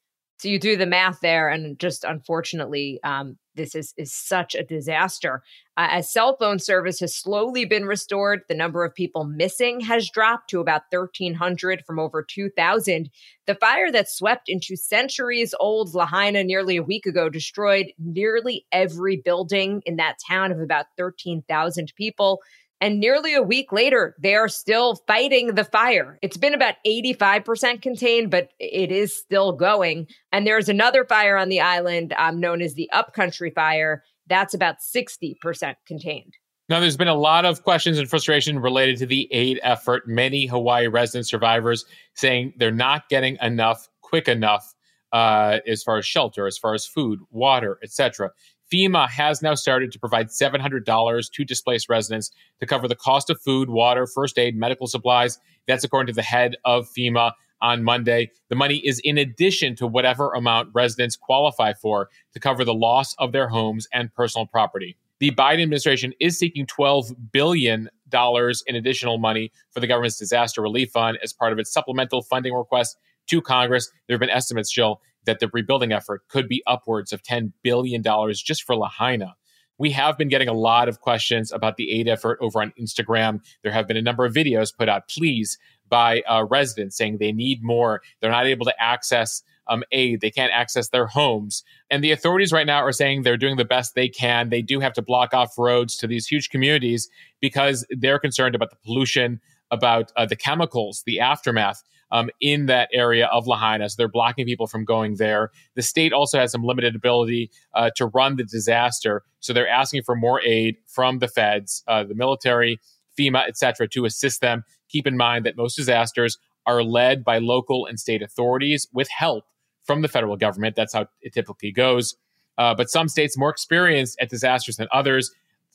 so 0.41 0.49
you 0.49 0.57
do 0.57 0.75
the 0.75 0.87
math 0.87 1.19
there, 1.19 1.49
and 1.49 1.77
just 1.77 2.03
unfortunately, 2.03 2.99
um, 3.03 3.37
this 3.53 3.75
is 3.75 3.93
is 3.95 4.11
such 4.11 4.55
a 4.55 4.63
disaster. 4.63 5.43
Uh, 5.77 5.89
as 5.91 6.11
cell 6.11 6.35
phone 6.35 6.57
service 6.57 6.99
has 6.99 7.15
slowly 7.15 7.63
been 7.63 7.85
restored, 7.85 8.41
the 8.49 8.55
number 8.55 8.83
of 8.83 8.95
people 8.95 9.23
missing 9.23 9.81
has 9.81 10.09
dropped 10.09 10.49
to 10.49 10.59
about 10.59 10.81
1,300 10.89 11.83
from 11.85 11.99
over 11.99 12.23
2,000. 12.23 13.11
The 13.45 13.53
fire 13.53 13.91
that 13.91 14.09
swept 14.09 14.49
into 14.49 14.75
centuries 14.75 15.53
old 15.59 15.93
Lahaina 15.93 16.43
nearly 16.43 16.77
a 16.77 16.83
week 16.83 17.05
ago 17.05 17.29
destroyed 17.29 17.93
nearly 17.99 18.65
every 18.71 19.17
building 19.17 19.83
in 19.85 19.97
that 19.97 20.17
town 20.27 20.51
of 20.51 20.59
about 20.59 20.87
13,000 20.97 21.93
people. 21.95 22.39
And 22.81 22.99
nearly 22.99 23.35
a 23.35 23.43
week 23.43 23.71
later, 23.71 24.15
they 24.19 24.33
are 24.33 24.49
still 24.49 24.95
fighting 25.07 25.53
the 25.53 25.63
fire. 25.63 26.17
It's 26.23 26.35
been 26.35 26.55
about 26.55 26.75
85% 26.85 27.79
contained, 27.79 28.31
but 28.31 28.49
it 28.59 28.91
is 28.91 29.15
still 29.15 29.51
going. 29.51 30.07
And 30.31 30.47
there's 30.47 30.67
another 30.67 31.05
fire 31.05 31.37
on 31.37 31.49
the 31.49 31.61
island 31.61 32.13
um, 32.17 32.39
known 32.39 32.59
as 32.59 32.73
the 32.73 32.89
Upcountry 32.91 33.51
Fire. 33.51 34.03
That's 34.27 34.55
about 34.55 34.77
60% 34.79 35.75
contained. 35.85 36.33
Now, 36.69 36.79
there's 36.79 36.97
been 36.97 37.07
a 37.07 37.15
lot 37.15 37.45
of 37.45 37.63
questions 37.63 37.99
and 37.99 38.09
frustration 38.09 38.57
related 38.57 38.97
to 38.97 39.05
the 39.05 39.27
aid 39.31 39.59
effort. 39.61 40.07
Many 40.07 40.47
Hawaii 40.47 40.87
resident 40.87 41.27
survivors 41.27 41.85
saying 42.15 42.53
they're 42.57 42.71
not 42.71 43.09
getting 43.09 43.37
enough 43.41 43.89
quick 44.01 44.27
enough 44.27 44.73
uh, 45.11 45.59
as 45.67 45.83
far 45.83 45.97
as 45.97 46.05
shelter, 46.05 46.47
as 46.47 46.57
far 46.57 46.73
as 46.73 46.85
food, 46.85 47.19
water, 47.29 47.77
etc. 47.83 48.31
FEMA 48.71 49.09
has 49.09 49.41
now 49.41 49.53
started 49.53 49.91
to 49.91 49.99
provide 49.99 50.27
$700 50.27 51.31
to 51.31 51.45
displaced 51.45 51.89
residents 51.89 52.31
to 52.59 52.65
cover 52.65 52.87
the 52.87 52.95
cost 52.95 53.29
of 53.29 53.41
food, 53.41 53.69
water, 53.69 54.07
first 54.07 54.39
aid, 54.39 54.55
medical 54.55 54.87
supplies. 54.87 55.39
That's 55.67 55.83
according 55.83 56.13
to 56.13 56.15
the 56.15 56.21
head 56.21 56.55
of 56.63 56.87
FEMA 56.89 57.33
on 57.61 57.83
Monday. 57.83 58.31
The 58.49 58.55
money 58.55 58.77
is 58.77 58.99
in 59.03 59.17
addition 59.17 59.75
to 59.75 59.87
whatever 59.87 60.31
amount 60.33 60.69
residents 60.73 61.15
qualify 61.15 61.73
for 61.73 62.09
to 62.33 62.39
cover 62.39 62.63
the 62.63 62.73
loss 62.73 63.13
of 63.15 63.33
their 63.33 63.49
homes 63.49 63.87
and 63.93 64.13
personal 64.13 64.47
property. 64.47 64.97
The 65.19 65.31
Biden 65.31 65.61
administration 65.61 66.13
is 66.19 66.39
seeking 66.39 66.65
$12 66.65 67.13
billion 67.31 67.89
in 68.11 68.75
additional 68.75 69.17
money 69.19 69.51
for 69.69 69.79
the 69.79 69.87
government's 69.87 70.17
disaster 70.17 70.61
relief 70.61 70.91
fund 70.91 71.19
as 71.21 71.33
part 71.33 71.53
of 71.53 71.59
its 71.59 71.71
supplemental 71.71 72.23
funding 72.23 72.53
request 72.53 72.97
to 73.27 73.41
Congress. 73.41 73.91
There 74.07 74.15
have 74.15 74.19
been 74.19 74.31
estimates, 74.31 74.71
Jill, 74.71 74.99
that 75.25 75.39
the 75.39 75.49
rebuilding 75.53 75.91
effort 75.91 76.27
could 76.27 76.47
be 76.47 76.63
upwards 76.67 77.13
of 77.13 77.23
$10 77.23 77.53
billion 77.63 78.03
just 78.33 78.63
for 78.63 78.75
Lahaina. 78.75 79.35
we 79.77 79.91
have 79.91 80.17
been 80.17 80.27
getting 80.27 80.47
a 80.47 80.53
lot 80.53 80.87
of 80.87 81.01
questions 81.01 81.51
about 81.51 81.75
the 81.77 81.91
aid 81.91 82.07
effort 82.07 82.37
over 82.41 82.61
on 82.61 82.71
Instagram. 82.79 83.39
There 83.63 83.71
have 83.71 83.87
been 83.87 83.97
a 83.97 84.01
number 84.01 84.25
of 84.25 84.33
videos 84.33 84.75
put 84.75 84.89
out, 84.89 85.07
please, 85.07 85.57
by 85.89 86.21
uh, 86.21 86.45
residents 86.49 86.97
saying 86.97 87.17
they 87.17 87.31
need 87.31 87.63
more. 87.63 88.01
They're 88.19 88.31
not 88.31 88.45
able 88.47 88.65
to 88.65 88.81
access 88.81 89.43
um, 89.67 89.83
aid. 89.91 90.21
They 90.21 90.31
can't 90.31 90.51
access 90.53 90.89
their 90.89 91.07
homes. 91.07 91.63
And 91.89 92.03
the 92.03 92.11
authorities 92.11 92.51
right 92.51 92.65
now 92.65 92.79
are 92.79 92.91
saying 92.91 93.23
they're 93.23 93.37
doing 93.37 93.57
the 93.57 93.65
best 93.65 93.95
they 93.95 94.09
can. 94.09 94.49
They 94.49 94.61
do 94.61 94.79
have 94.79 94.93
to 94.93 95.01
block 95.01 95.33
off 95.33 95.57
roads 95.57 95.95
to 95.97 96.07
these 96.07 96.27
huge 96.27 96.49
communities 96.49 97.09
because 97.39 97.85
they're 97.89 98.19
concerned 98.19 98.55
about 98.55 98.69
the 98.69 98.77
pollution, 98.83 99.39
about 99.69 100.11
uh, 100.17 100.25
the 100.25 100.35
chemicals, 100.35 101.03
the 101.05 101.19
aftermath. 101.19 101.83
Um, 102.13 102.29
in 102.41 102.65
that 102.65 102.89
area 102.91 103.27
of 103.27 103.47
Lahaina. 103.47 103.87
So 103.89 103.95
they're 103.97 104.09
blocking 104.09 104.45
people 104.45 104.67
from 104.67 104.83
going 104.83 105.15
there. 105.15 105.49
The 105.75 105.81
state 105.81 106.11
also 106.11 106.39
has 106.39 106.51
some 106.51 106.61
limited 106.61 106.93
ability 106.93 107.51
uh, 107.73 107.89
to 107.95 108.07
run 108.07 108.35
the 108.35 108.43
disaster. 108.43 109.23
So 109.39 109.53
they're 109.53 109.69
asking 109.69 110.03
for 110.03 110.15
more 110.15 110.41
aid 110.41 110.75
from 110.87 111.19
the 111.19 111.29
feds, 111.29 111.83
uh, 111.87 112.03
the 112.03 112.13
military, 112.15 112.79
FEMA, 113.17 113.47
et 113.47 113.57
cetera, 113.57 113.87
to 113.87 114.03
assist 114.03 114.41
them. 114.41 114.63
Keep 114.89 115.07
in 115.07 115.15
mind 115.15 115.45
that 115.45 115.55
most 115.55 115.75
disasters 115.75 116.37
are 116.65 116.83
led 116.83 117.23
by 117.23 117.37
local 117.39 117.85
and 117.85 117.97
state 117.97 118.21
authorities 118.21 118.89
with 118.91 119.07
help 119.09 119.45
from 119.83 120.01
the 120.01 120.09
federal 120.09 120.35
government. 120.35 120.75
That's 120.75 120.93
how 120.93 121.07
it 121.21 121.33
typically 121.33 121.71
goes. 121.71 122.15
Uh, 122.57 122.75
but 122.75 122.89
some 122.89 123.07
states 123.07 123.37
more 123.37 123.49
experienced 123.49 124.19
at 124.19 124.29
disasters 124.29 124.75
than 124.75 124.87
others. 124.91 125.31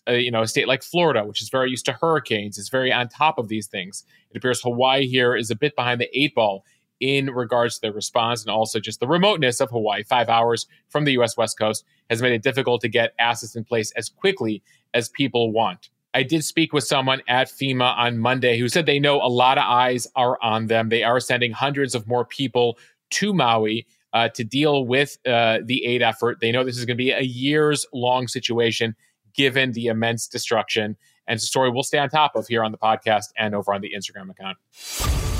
Uh, 0.08 0.12
you 0.12 0.30
know, 0.30 0.42
a 0.42 0.46
state 0.46 0.68
like 0.68 0.82
Florida, 0.82 1.25
which 1.25 1.42
is 1.42 1.48
very 1.48 1.70
used 1.70 1.84
to 1.86 1.92
hurricanes, 1.92 2.58
is 2.58 2.68
very 2.68 2.92
on 2.92 3.08
top 3.08 3.38
of 3.38 3.48
these 3.48 3.66
things. 3.66 4.04
It 4.30 4.36
appears 4.36 4.62
Hawaii 4.62 5.06
here 5.06 5.34
is 5.34 5.50
a 5.50 5.56
bit 5.56 5.75
behind 5.76 6.00
the 6.00 6.08
eight 6.18 6.34
ball 6.34 6.64
in 7.00 7.30
regards 7.30 7.75
to 7.76 7.80
their 7.82 7.92
response 7.92 8.42
and 8.42 8.50
also 8.50 8.80
just 8.80 9.00
the 9.00 9.06
remoteness 9.06 9.60
of 9.60 9.70
Hawaii, 9.70 10.02
five 10.02 10.28
hours 10.28 10.66
from 10.88 11.04
the 11.04 11.12
U.S. 11.12 11.36
West 11.36 11.58
Coast, 11.58 11.84
has 12.08 12.22
made 12.22 12.32
it 12.32 12.42
difficult 12.42 12.80
to 12.82 12.88
get 12.88 13.12
assets 13.18 13.56
in 13.56 13.64
place 13.64 13.92
as 13.92 14.08
quickly 14.08 14.62
as 14.94 15.08
people 15.08 15.52
want. 15.52 15.90
I 16.14 16.22
did 16.22 16.44
speak 16.44 16.72
with 16.72 16.84
someone 16.84 17.20
at 17.28 17.48
FEMA 17.48 17.94
on 17.96 18.18
Monday 18.18 18.58
who 18.58 18.68
said 18.70 18.86
they 18.86 18.98
know 18.98 19.20
a 19.20 19.28
lot 19.28 19.58
of 19.58 19.64
eyes 19.66 20.06
are 20.16 20.38
on 20.42 20.68
them. 20.68 20.88
They 20.88 21.02
are 21.02 21.20
sending 21.20 21.52
hundreds 21.52 21.94
of 21.94 22.06
more 22.06 22.25
people 22.25 22.78
to 23.10 23.34
Maui 23.34 23.86
uh, 24.14 24.30
to 24.30 24.42
deal 24.42 24.86
with 24.86 25.18
uh, 25.26 25.58
the 25.62 25.84
aid 25.84 26.00
effort. 26.00 26.38
They 26.40 26.50
know 26.50 26.64
this 26.64 26.78
is 26.78 26.86
going 26.86 26.96
to 26.96 27.02
be 27.02 27.10
a 27.10 27.20
years 27.20 27.84
long 27.92 28.28
situation 28.28 28.96
given 29.36 29.72
the 29.72 29.86
immense 29.86 30.26
destruction. 30.26 30.96
And 31.28 31.36
it's 31.36 31.44
a 31.44 31.46
story 31.46 31.70
we'll 31.70 31.82
stay 31.82 31.98
on 31.98 32.08
top 32.08 32.36
of 32.36 32.46
here 32.46 32.64
on 32.64 32.72
the 32.72 32.78
podcast 32.78 33.26
and 33.36 33.54
over 33.54 33.74
on 33.74 33.80
the 33.80 33.92
Instagram 33.96 34.30
account. 34.30 34.58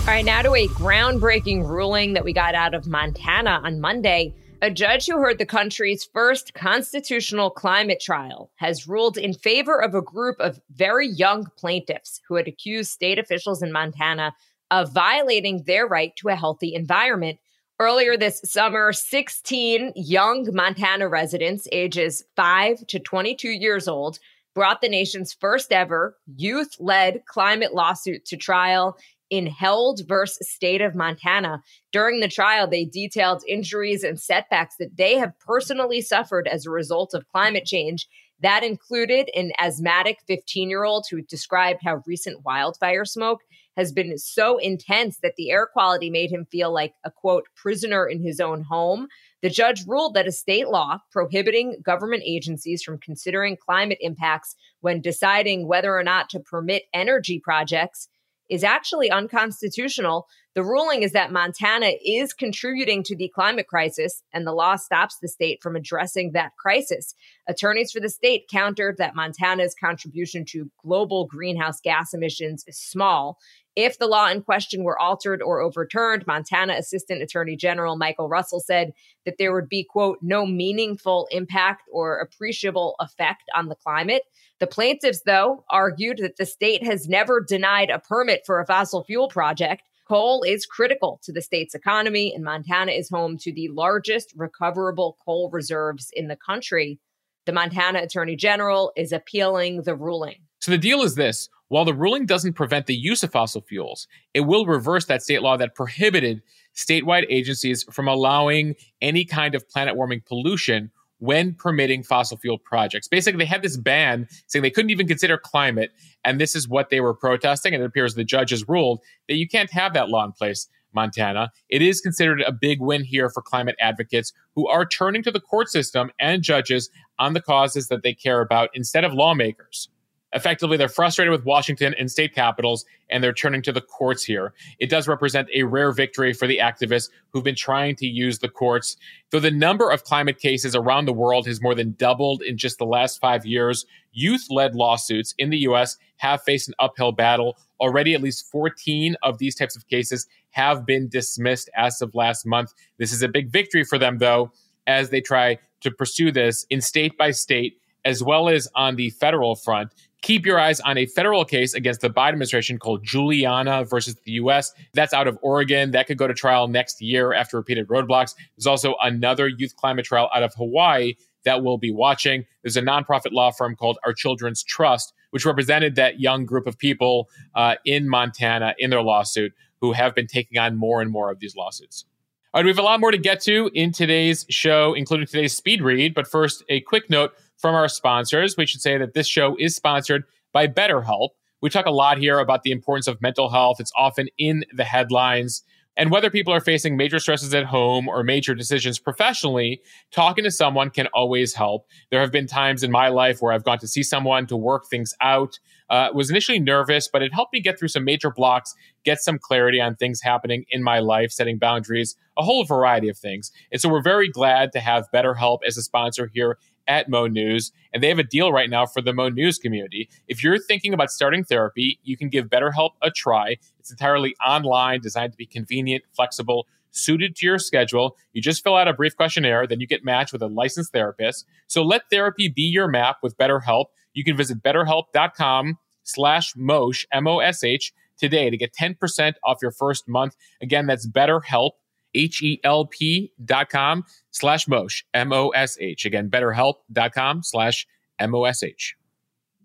All 0.01 0.13
right, 0.13 0.25
now 0.25 0.43
to 0.43 0.55
a 0.55 0.69
groundbreaking 0.69 1.67
ruling 1.69 2.13
that 2.13 2.25
we 2.25 2.33
got 2.33 2.55
out 2.55 2.75
of 2.75 2.87
Montana 2.87 3.61
on 3.65 3.81
Monday. 3.81 4.35
A 4.63 4.71
judge 4.71 5.07
who 5.07 5.19
heard 5.19 5.39
the 5.39 5.45
country's 5.45 6.05
first 6.05 6.55
constitutional 6.55 7.51
climate 7.51 8.01
trial 8.01 8.51
has 8.57 8.89
ruled 8.89 9.19
in 9.19 9.35
favor 9.35 9.83
of 9.83 9.95
a 9.95 10.01
group 10.01 10.37
of 10.41 10.61
very 10.71 11.07
young 11.07 11.47
plaintiffs 11.59 12.21
who 12.27 12.37
had 12.37 12.49
accused 12.49 12.91
state 12.91 13.19
officials 13.19 13.63
in 13.63 13.71
Montana 13.71 14.33
of 14.71 14.93
violating 14.93 15.63
their 15.65 15.87
right 15.87 16.17
to 16.17 16.29
a 16.29 16.37
healthy 16.37 16.75
environment 16.75 17.39
Earlier 17.79 18.17
this 18.17 18.41
summer, 18.43 18.95
16 18.95 19.93
young 19.97 20.49
Montana 20.55 21.09
residents, 21.09 21.69
ages 21.73 22.25
5 22.35 22.87
to 22.87 22.99
22 22.99 23.51
years 23.51 23.87
old, 23.87 24.19
brought 24.55 24.81
the 24.81 24.89
nation's 24.89 25.35
first 25.35 25.71
ever 25.71 26.17
youth 26.37 26.77
led 26.81 27.27
climate 27.27 27.75
lawsuit 27.75 28.25
to 28.25 28.37
trial 28.39 28.97
in 29.29 29.47
Held 29.47 30.01
versus 30.09 30.51
State 30.51 30.81
of 30.81 30.95
Montana. 30.95 31.63
During 31.93 32.21
the 32.21 32.29
trial, 32.29 32.67
they 32.67 32.87
detailed 32.87 33.43
injuries 33.47 34.03
and 34.03 34.19
setbacks 34.19 34.77
that 34.79 34.97
they 34.97 35.19
have 35.19 35.39
personally 35.39 36.01
suffered 36.01 36.49
as 36.49 36.65
a 36.65 36.71
result 36.71 37.13
of 37.13 37.29
climate 37.29 37.67
change. 37.67 38.09
That 38.41 38.63
included 38.63 39.31
an 39.35 39.53
asthmatic 39.59 40.19
15 40.27 40.69
year 40.69 40.85
old 40.85 41.07
who 41.11 41.23
described 41.23 41.81
how 41.83 42.03
recent 42.07 42.45
wildfire 42.45 43.05
smoke 43.05 43.41
has 43.77 43.93
been 43.93 44.17
so 44.19 44.59
intense 44.59 45.19
that 45.23 45.35
the 45.37 45.51
air 45.51 45.67
quality 45.67 46.11
made 46.11 46.31
him 46.31 46.47
feel 46.51 46.73
like 46.73 46.95
a 47.05 47.11
quote 47.11 47.47
prisoner 47.55 48.07
in 48.07 48.23
his 48.23 48.41
own 48.41 48.63
home. 48.63 49.07
The 49.43 49.51
judge 49.51 49.87
ruled 49.87 50.15
that 50.15 50.27
a 50.27 50.33
state 50.33 50.69
law 50.69 50.99
prohibiting 51.13 51.81
government 51.83 52.23
agencies 52.27 52.83
from 52.83 52.99
considering 52.99 53.57
climate 53.57 53.99
impacts 54.01 54.55
when 54.81 55.01
deciding 55.01 55.67
whether 55.67 55.97
or 55.97 56.03
not 56.03 56.31
to 56.31 56.41
permit 56.41 56.85
energy 56.95 57.39
projects 57.39 58.09
is 58.49 58.65
actually 58.65 59.11
unconstitutional. 59.11 60.27
The 60.55 60.63
ruling 60.63 61.03
is 61.03 61.13
that 61.13 61.33
Montana 61.33 61.93
is 62.05 62.33
contributing 62.33 63.03
to 63.05 63.17
the 63.17 63.31
climate 63.35 63.67
crisis, 63.67 64.23
and 64.33 64.47
the 64.47 64.53
law 64.53 64.77
stops 64.77 65.19
the 65.21 65.29
state 65.29 65.61
from 65.63 65.77
addressing 65.77 66.33
that 66.33 66.53
crisis. 66.59 67.15
Attorneys 67.49 67.93
for 67.93 68.01
the 68.01 68.09
state 68.09 68.49
countered 68.51 68.97
that 68.99 69.15
Montana's 69.15 69.75
contribution 69.79 70.45
to 70.47 70.71
global 70.83 71.27
greenhouse 71.27 71.81
gas 71.81 72.15
emissions 72.15 72.65
is 72.67 72.79
small. 72.79 73.39
If 73.77 73.99
the 73.99 74.07
law 74.07 74.29
in 74.29 74.41
question 74.41 74.85
were 74.85 74.99
altered 74.99 75.43
or 75.43 75.61
overturned, 75.61 76.27
Montana 76.27 76.73
Assistant 76.79 77.21
Attorney 77.23 77.57
General 77.57 77.97
Michael 77.97 78.27
Russell 78.27 78.61
said 78.61 78.93
that 79.27 79.35
there 79.39 79.53
would 79.53 79.69
be, 79.69 79.85
quote, 79.85 80.19
no 80.23 80.47
meaningful 80.47 81.29
impact 81.31 81.83
or 81.93 82.19
appreciable 82.19 82.97
effect 83.01 83.43
on 83.55 83.69
the 83.69 83.75
climate. 83.75 84.23
The 84.61 84.67
plaintiffs, 84.67 85.21
though, 85.27 85.63
argued 85.69 86.17
that 86.19 86.39
the 86.39 86.47
state 86.47 86.83
has 86.85 87.07
never 87.07 87.45
denied 87.47 87.91
a 87.91 87.99
permit 87.99 88.45
for 88.47 88.61
a 88.61 88.67
fossil 88.67 89.05
fuel 89.05 89.29
project. 89.29 89.83
Coal 90.09 90.43
is 90.43 90.65
critical 90.65 91.21
to 91.25 91.33
the 91.33 91.43
state's 91.43 91.75
economy, 91.75 92.33
and 92.35 92.45
Montana 92.45 92.93
is 92.93 93.11
home 93.11 93.37
to 93.39 93.53
the 93.53 93.69
largest 93.69 94.33
recoverable 94.35 95.19
coal 95.23 95.51
reserves 95.53 96.09
in 96.15 96.29
the 96.29 96.37
country. 96.37 96.99
The 97.45 97.53
Montana 97.53 98.01
Attorney 98.01 98.37
General 98.37 98.93
is 98.97 99.13
appealing 99.13 99.83
the 99.83 99.95
ruling. 99.95 100.46
So 100.61 100.71
the 100.71 100.79
deal 100.79 101.03
is 101.03 101.15
this 101.15 101.49
while 101.69 101.85
the 101.85 101.95
ruling 101.95 102.27
doesn't 102.27 102.53
prevent 102.53 102.87
the 102.87 102.95
use 102.95 103.23
of 103.23 103.33
fossil 103.33 103.61
fuels, 103.61 104.07
it 104.35 104.41
will 104.41 104.67
reverse 104.67 105.07
that 105.07 105.23
state 105.23 105.43
law 105.43 105.57
that 105.57 105.75
prohibited 105.75 106.43
statewide 106.75 107.27
agencies 107.29 107.85
from 107.91 108.07
allowing 108.07 108.77
any 109.01 109.25
kind 109.25 109.55
of 109.55 109.69
planet 109.69 109.97
warming 109.97 110.23
pollution 110.27 110.91
when 111.19 111.55
permitting 111.55 112.03
fossil 112.03 112.37
fuel 112.37 112.59
projects. 112.59 113.09
Basically, 113.09 113.39
they 113.39 113.47
had 113.47 113.63
this 113.63 113.77
ban 113.77 114.29
saying 114.47 114.63
they 114.63 114.71
couldn't 114.71 114.91
even 114.91 115.09
consider 115.09 115.39
climate, 115.39 115.91
and 116.25 116.41
this 116.41 116.55
is 116.55 116.69
what 116.69 116.91
they 116.91 117.01
were 117.01 117.15
protesting. 117.15 117.75
And 117.75 117.83
it 117.83 117.87
appears 117.87 118.15
the 118.15 118.25
judges 118.25 118.69
ruled 118.69 119.01
that 119.29 119.37
you 119.37 119.49
can't 119.49 119.71
have 119.71 119.95
that 119.95 120.09
law 120.09 120.25
in 120.25 120.33
place. 120.33 120.69
Montana. 120.95 121.53
It 121.69 121.83
is 121.83 122.01
considered 122.01 122.41
a 122.41 122.51
big 122.51 122.81
win 122.81 123.05
here 123.05 123.29
for 123.29 123.43
climate 123.43 123.77
advocates 123.81 124.33
who 124.55 124.67
are 124.67 124.87
turning 124.87 125.23
to 125.25 125.31
the 125.31 125.41
court 125.41 125.69
system 125.69 126.11
and 126.19 126.43
judges 126.43 126.89
on 127.19 127.35
the 127.35 127.43
causes 127.43 127.89
that 127.89 128.03
they 128.03 128.15
care 128.15 128.41
about 128.41 128.71
instead 128.73 129.05
of 129.05 129.13
lawmakers 129.13 129.91
effectively 130.37 130.77
they're 130.77 130.89
frustrated 130.89 131.33
with 131.33 131.45
Washington 131.45 131.95
and 131.99 132.11
state 132.11 132.35
capitals 132.35 132.85
and 133.09 133.25
they're 133.25 133.33
turning 133.33 133.63
to 133.63 133.73
the 133.73 133.81
courts 133.81 134.23
here. 134.23 134.53
It 134.79 134.91
does 134.91 135.09
represent 135.09 135.49
a 135.55 135.63
rare 135.63 135.93
victory 135.93 136.33
for 136.33 136.47
the 136.47 136.59
activists 136.59 137.09
who've 137.31 137.43
been 137.43 137.57
trying 137.57 137.97
to 137.97 138.07
use 138.07 138.39
the 138.39 138.49
courts. 138.49 138.97
Though 139.31 139.41
the 139.41 139.51
number 139.51 139.91
of 139.91 140.05
climate 140.05 140.39
cases 140.39 140.77
around 140.77 141.07
the 141.07 141.13
world 141.13 141.47
has 141.47 141.63
more 141.63 141.75
than 141.75 141.97
doubled 141.99 142.43
in 142.43 142.59
just 142.59 142.79
the 142.79 142.85
last 142.85 143.19
five 143.19 143.47
years, 143.47 143.87
youth 144.13 144.47
led 144.51 144.75
lawsuits 144.75 145.35
in 145.39 145.51
the 145.51 145.59
US 145.59 145.97
have 146.19 146.43
faced 146.43 146.69
an 146.69 146.75
uphill 146.79 147.13
battle. 147.13 147.57
Already, 147.81 148.15
at 148.15 148.23
least 148.23 148.51
14 148.51 149.17
of 149.23 149.39
these 149.39 149.55
types 149.55 149.77
of 149.77 149.89
cases 149.89 150.27
have 150.51 150.85
been 150.85 151.09
dismissed 151.09 151.71
as 151.75 152.01
of 152.03 152.15
last 152.15 152.47
month. 152.47 152.73
This 152.99 153.13
is 153.13 153.23
a 153.23 153.29
big 153.29 153.51
victory 153.51 153.85
for 153.85 153.99
them, 153.99 154.19
though, 154.19 154.53
as 154.87 155.11
they 155.11 155.21
try 155.21 155.59
to 155.81 155.91
pursue 155.91 156.31
this 156.31 156.67
in 156.71 156.81
state 156.81 157.17
by 157.17 157.31
state 157.31 157.79
as 158.07 158.23
well 158.23 158.49
as 158.49 158.69
on 158.77 158.95
the 158.95 159.11
federal 159.11 159.57
front 159.57 159.93
keep 160.23 160.47
your 160.47 160.59
eyes 160.59 160.81
on 160.81 160.99
a 160.99 161.07
federal 161.07 161.45
case 161.45 161.75
against 161.75 162.01
the 162.01 162.11
Biden 162.11 162.31
administration 162.31 162.79
called 162.79 163.05
Juliana 163.05 163.85
versus 163.85 164.17
the 164.25 164.33
U.S. 164.33 164.73
That's 164.95 165.13
out 165.13 165.29
of 165.29 165.39
Oregon. 165.43 165.91
That 165.93 166.07
could 166.07 166.19
go 166.19 166.27
to 166.27 166.35
trial 166.35 166.69
next 166.69 167.01
year 167.01 167.33
after 167.33 167.57
repeated 167.57 167.89
roadblocks. 167.89 168.35
There's 168.57 168.67
also 168.67 168.97
another 169.03 169.49
youth 169.49 169.77
climate 169.77 170.05
trial 170.05 170.31
out 170.35 170.43
of 170.43 170.55
Hawaii 170.55 171.15
that 171.45 171.63
we'll 171.63 171.79
be 171.79 171.93
watching. 171.93 172.45
There's 172.63 172.77
a 172.77 172.83
nonprofit 172.83 173.33
law 173.33 173.51
firm 173.53 173.77
called 173.77 173.99
Our 174.05 174.13
Children's 174.13 174.63
Trust, 174.63 175.15
which 175.31 175.47
represented 175.47 175.95
that 175.95 176.21
young 176.21 176.45
group 176.45 176.67
of 176.67 176.77
people 176.77 177.29
uh, 177.55 177.77
in 177.85 178.09
Montana 178.09 178.75
in 178.79 178.91
their 178.91 179.03
lawsuit 179.03 179.53
who 179.81 179.93
have 179.93 180.15
been 180.15 180.27
taking 180.27 180.59
on 180.59 180.77
more 180.77 181.01
and 181.01 181.11
more 181.11 181.31
of 181.31 181.39
these 181.39 181.55
lawsuits. 181.55 182.05
All 182.53 182.61
right, 182.61 182.65
we 182.65 182.71
have 182.71 182.79
a 182.79 182.83
lot 182.83 183.01
more 183.01 183.11
to 183.11 183.19
get 183.19 183.41
to 183.43 183.71
in 183.75 183.93
today's 183.93 184.47
show, 184.49 184.95
including 184.95 185.27
today's 185.27 185.55
speed 185.55 185.83
read. 185.83 186.15
But 186.15 186.27
first, 186.27 186.65
a 186.69 186.81
quick 186.81 187.11
note 187.11 187.35
from 187.59 187.75
our 187.75 187.89
sponsors. 187.89 188.57
We 188.57 188.67
should 188.67 188.81
say 188.81 188.99
that 188.99 189.15
this 189.15 189.27
show 189.27 189.57
is 189.59 189.77
sponsored 189.77 190.25
by 190.53 190.67
BetterHelp. 190.67 191.31
We 191.63 191.71
talk 191.71 191.87
a 191.87 191.91
lot 191.91 192.19
here 192.19 192.39
about 192.39 192.63
the 192.63 192.71
importance 192.71 193.07
of 193.07 193.21
mental 193.21 193.51
health. 193.51 193.81
It's 193.81 193.93
often 193.97 194.29
in 194.39 194.65
the 194.73 194.85
headlines. 194.85 195.63
And 195.97 196.11
whether 196.11 196.29
people 196.29 196.53
are 196.53 196.61
facing 196.61 196.97
major 196.97 197.19
stresses 197.19 197.55
at 197.55 197.65
home 197.65 198.07
or 198.07 198.23
major 198.23 198.55
decisions 198.55 198.99
professionally, 198.99 199.81
talking 200.11 200.45
to 200.45 200.51
someone 200.51 200.91
can 200.91 201.07
always 201.15 201.55
help. 201.55 201.87
There 202.11 202.21
have 202.21 202.31
been 202.31 202.47
times 202.47 202.83
in 202.83 202.91
my 202.91 203.09
life 203.09 203.41
where 203.41 203.53
I've 203.53 203.65
gone 203.65 203.79
to 203.79 203.89
see 203.89 204.03
someone 204.03 204.47
to 204.49 204.57
work 204.57 204.87
things 204.91 205.15
out. 205.23 205.59
Uh, 205.89 206.09
was 206.13 206.29
initially 206.29 206.59
nervous, 206.59 207.09
but 207.11 207.23
it 207.23 207.33
helped 207.33 207.55
me 207.55 207.61
get 207.61 207.79
through 207.79 207.89
some 207.89 208.05
major 208.05 208.31
blocks, 208.31 208.75
get 209.05 209.21
some 209.21 209.39
clarity 209.39 209.81
on 209.81 209.97
things 209.97 210.21
happening 210.21 210.65
in 210.69 210.83
my 210.83 210.99
life, 210.99 211.31
setting 211.31 211.59
boundaries, 211.59 212.17
a 212.37 212.43
whole 212.43 212.65
variety 212.65 213.09
of 213.09 213.17
things. 213.17 213.51
And 213.73 213.81
so 213.81 213.89
we're 213.89 214.03
very 214.03 214.29
glad 214.29 214.73
to 214.73 214.81
have 214.81 215.07
BetterHelp 215.15 215.61
as 215.67 215.79
a 215.79 215.83
sponsor 215.83 216.31
here 216.35 216.59
at 216.89 217.09
Mo 217.09 217.27
News, 217.27 217.73
and 217.93 218.03
they 218.03 218.09
have 218.09 218.19
a 218.19 218.25
deal 218.25 218.53
right 218.53 218.71
now 218.71 218.87
for 218.87 219.01
the 219.01 219.13
Mo 219.13 219.29
News 219.29 219.59
community. 219.59 220.09
If 220.29 220.43
you're 220.43 220.59
thinking 220.59 220.95
about 220.95 221.11
starting 221.11 221.45
therapy, 221.45 221.99
you 222.03 222.17
can 222.17 222.29
give 222.29 222.47
BetterHelp 222.47 222.91
a 223.03 223.11
try. 223.11 223.57
It's 223.79 223.91
entirely 223.91 224.35
online, 224.47 225.01
designed 225.01 225.33
to 225.33 225.39
be 225.39 225.47
convenient, 225.47 226.05
flexible, 226.13 226.67
suited 226.91 227.37
to 227.37 227.47
your 227.47 227.59
schedule. 227.59 228.17
You 228.33 228.43
just 228.43 228.63
fill 228.63 228.77
out 228.77 228.89
a 228.89 228.93
brief 228.93 229.17
questionnaire, 229.17 229.67
then 229.67 229.81
you 229.81 229.87
get 229.87 230.05
matched 230.05 230.33
with 230.33 230.43
a 230.43 230.47
licensed 230.47 230.93
therapist. 230.93 231.47
So 231.67 231.83
let 231.83 232.03
therapy 232.11 232.49
be 232.49 232.63
your 232.63 232.89
map 232.89 233.19
with 233.23 233.37
BetterHelp. 233.37 233.87
You 234.15 234.25
can 234.25 234.37
visit 234.37 234.63
betterhelp.com 234.63 235.79
slash 236.05 236.55
Mosh, 236.57 237.05
M-O-S-H, 237.13 237.93
today 238.19 238.51
to 238.51 238.57
get 238.57 238.73
10% 238.73 239.35
off 239.45 239.59
your 239.61 239.73
first 239.73 240.09
month. 240.09 240.37
Again, 240.63 240.87
that's 240.87 241.07
BetterHelp, 241.07 241.73
H-E-L-P 242.17 243.33
dot 243.45 243.69
com 243.71 244.05
slash 244.31 244.67
Mosh, 244.67 245.03
M-O-S-H. 245.15 246.05
Again, 246.05 246.29
betterhelp.com 246.31 247.43
slash 247.43 247.87
M-O-S-H. 248.19 248.97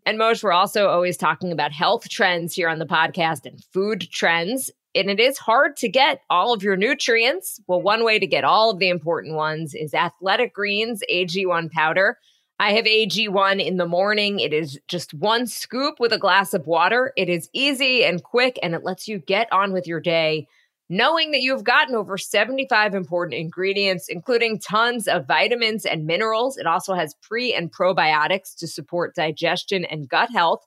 And 0.06 0.18
Mosh, 0.18 0.44
we're 0.44 0.52
also 0.52 0.88
always 0.88 1.18
talking 1.18 1.52
about 1.52 1.72
health 1.72 2.10
trends 2.10 2.54
here 2.54 2.70
on 2.70 2.80
the 2.80 2.86
podcast 2.86 3.46
and 3.46 3.64
food 3.66 4.10
trends. 4.12 4.72
And 4.96 5.10
it 5.10 5.20
is 5.20 5.38
hard 5.38 5.78
to 5.78 5.88
get 5.88 6.22
all 6.30 6.54
of 6.54 6.64
your 6.64 6.76
nutrients. 6.76 7.62
Well, 7.68 7.82
one 7.82 8.04
way 8.04 8.20
to 8.20 8.28
get 8.28 8.44
all 8.44 8.72
of 8.72 8.80
the 8.80 8.90
important 8.90 9.36
ones 9.36 9.74
is 9.74 9.94
Athletic 9.94 10.54
Greens 10.54 11.04
AG1 11.10 11.72
powder. 11.72 12.18
I 12.60 12.74
have 12.74 12.86
AG1 12.86 13.64
in 13.64 13.78
the 13.78 13.88
morning. 13.88 14.40
It 14.40 14.54
is 14.54 14.80
just 14.88 15.14
one 15.14 15.48
scoop 15.48 16.00
with 16.00 16.12
a 16.14 16.20
glass 16.20 16.54
of 16.54 16.68
water. 16.68 17.14
It 17.16 17.30
is 17.30 17.50
easy 17.54 18.04
and 18.04 18.22
quick, 18.22 18.60
and 18.62 18.76
it 18.76 18.84
lets 18.84 19.08
you 19.08 19.20
get 19.20 19.52
on 19.52 19.72
with 19.72 19.88
your 19.88 20.00
day 20.00 20.48
knowing 20.92 21.32
that 21.32 21.40
you've 21.40 21.64
gotten 21.64 21.96
over 21.96 22.18
75 22.18 22.94
important 22.94 23.40
ingredients, 23.40 24.08
including 24.10 24.60
tons 24.60 25.08
of 25.08 25.26
vitamins 25.26 25.86
and 25.86 26.06
minerals. 26.06 26.58
It 26.58 26.68
also 26.68 26.96
has 26.96 27.16
pre 27.22 27.54
and 27.54 27.72
probiotics 27.72 28.54
to 28.58 28.68
support 28.68 29.16
digestion 29.16 29.86
and 29.86 30.10
gut 30.10 30.30
health. 30.32 30.60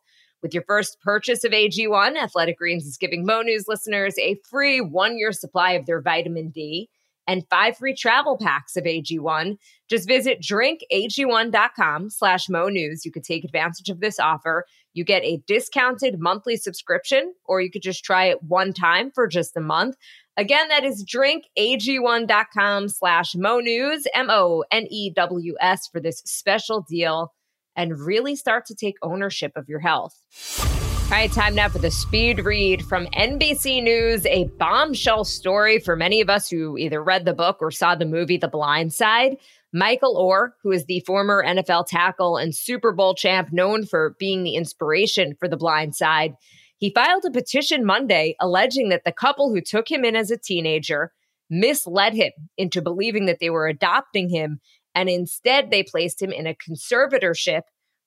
With 0.42 0.54
your 0.54 0.64
first 0.66 0.96
purchase 1.02 1.44
of 1.44 1.52
AG1, 1.52 2.16
Athletic 2.16 2.56
Greens 2.56 2.86
is 2.86 2.96
giving 2.96 3.26
Mo 3.26 3.42
News 3.42 3.64
listeners 3.68 4.14
a 4.18 4.36
free 4.48 4.80
one 4.80 5.18
year 5.18 5.30
supply 5.30 5.72
of 5.72 5.84
their 5.84 6.00
vitamin 6.00 6.48
D 6.48 6.88
and 7.26 7.46
five 7.48 7.76
free 7.76 7.94
travel 7.94 8.36
packs 8.36 8.76
of 8.76 8.84
AG1. 8.84 9.56
Just 9.88 10.08
visit 10.08 10.40
drinkag1.com 10.40 12.10
slash 12.10 12.48
Mo 12.48 12.68
News. 12.68 13.04
You 13.04 13.12
could 13.12 13.24
take 13.24 13.44
advantage 13.44 13.88
of 13.88 14.00
this 14.00 14.18
offer. 14.18 14.64
You 14.92 15.04
get 15.04 15.24
a 15.24 15.42
discounted 15.46 16.20
monthly 16.20 16.56
subscription, 16.56 17.34
or 17.44 17.60
you 17.60 17.70
could 17.70 17.82
just 17.82 18.04
try 18.04 18.26
it 18.26 18.42
one 18.42 18.72
time 18.72 19.10
for 19.10 19.26
just 19.26 19.56
a 19.56 19.60
month. 19.60 19.96
Again, 20.36 20.68
that 20.68 20.84
is 20.84 21.04
drinkag1.com 21.04 22.88
slash 22.88 23.34
Mo 23.34 23.60
News, 23.60 24.06
M 24.14 24.28
O 24.30 24.64
N 24.70 24.86
E 24.90 25.10
W 25.10 25.54
S, 25.60 25.88
for 25.88 26.00
this 26.00 26.22
special 26.24 26.80
deal 26.80 27.32
and 27.76 27.98
really 27.98 28.36
start 28.36 28.66
to 28.66 28.74
take 28.74 28.96
ownership 29.02 29.52
of 29.56 29.68
your 29.68 29.80
health. 29.80 30.83
All 31.04 31.20
right, 31.20 31.30
time 31.30 31.54
now 31.54 31.68
for 31.68 31.78
the 31.78 31.90
speed 31.90 32.44
read 32.44 32.84
from 32.84 33.06
NBC 33.08 33.82
News, 33.82 34.24
a 34.26 34.48
bombshell 34.58 35.24
story 35.24 35.78
for 35.78 35.94
many 35.94 36.20
of 36.20 36.30
us 36.30 36.48
who 36.48 36.76
either 36.78 37.04
read 37.04 37.24
the 37.24 37.34
book 37.34 37.58
or 37.60 37.70
saw 37.70 37.94
the 37.94 38.06
movie 38.06 38.38
The 38.38 38.48
Blind 38.48 38.92
Side. 38.92 39.36
Michael 39.72 40.16
Oher, 40.16 40.52
who 40.62 40.72
is 40.72 40.86
the 40.86 41.00
former 41.00 41.44
NFL 41.44 41.86
tackle 41.86 42.36
and 42.36 42.54
Super 42.54 42.90
Bowl 42.90 43.14
champ 43.14 43.50
known 43.52 43.84
for 43.86 44.16
being 44.18 44.42
the 44.42 44.56
inspiration 44.56 45.36
for 45.38 45.46
The 45.46 45.58
Blind 45.58 45.94
Side, 45.94 46.34
he 46.78 46.90
filed 46.90 47.24
a 47.26 47.30
petition 47.30 47.84
Monday 47.84 48.34
alleging 48.40 48.88
that 48.88 49.04
the 49.04 49.12
couple 49.12 49.50
who 49.52 49.60
took 49.60 49.90
him 49.90 50.04
in 50.04 50.16
as 50.16 50.30
a 50.30 50.38
teenager 50.38 51.12
misled 51.50 52.14
him 52.14 52.32
into 52.56 52.82
believing 52.82 53.26
that 53.26 53.38
they 53.40 53.50
were 53.50 53.68
adopting 53.68 54.30
him, 54.30 54.58
and 54.94 55.08
instead 55.08 55.70
they 55.70 55.82
placed 55.82 56.20
him 56.20 56.32
in 56.32 56.46
a 56.46 56.56
conservatorship 56.56 57.62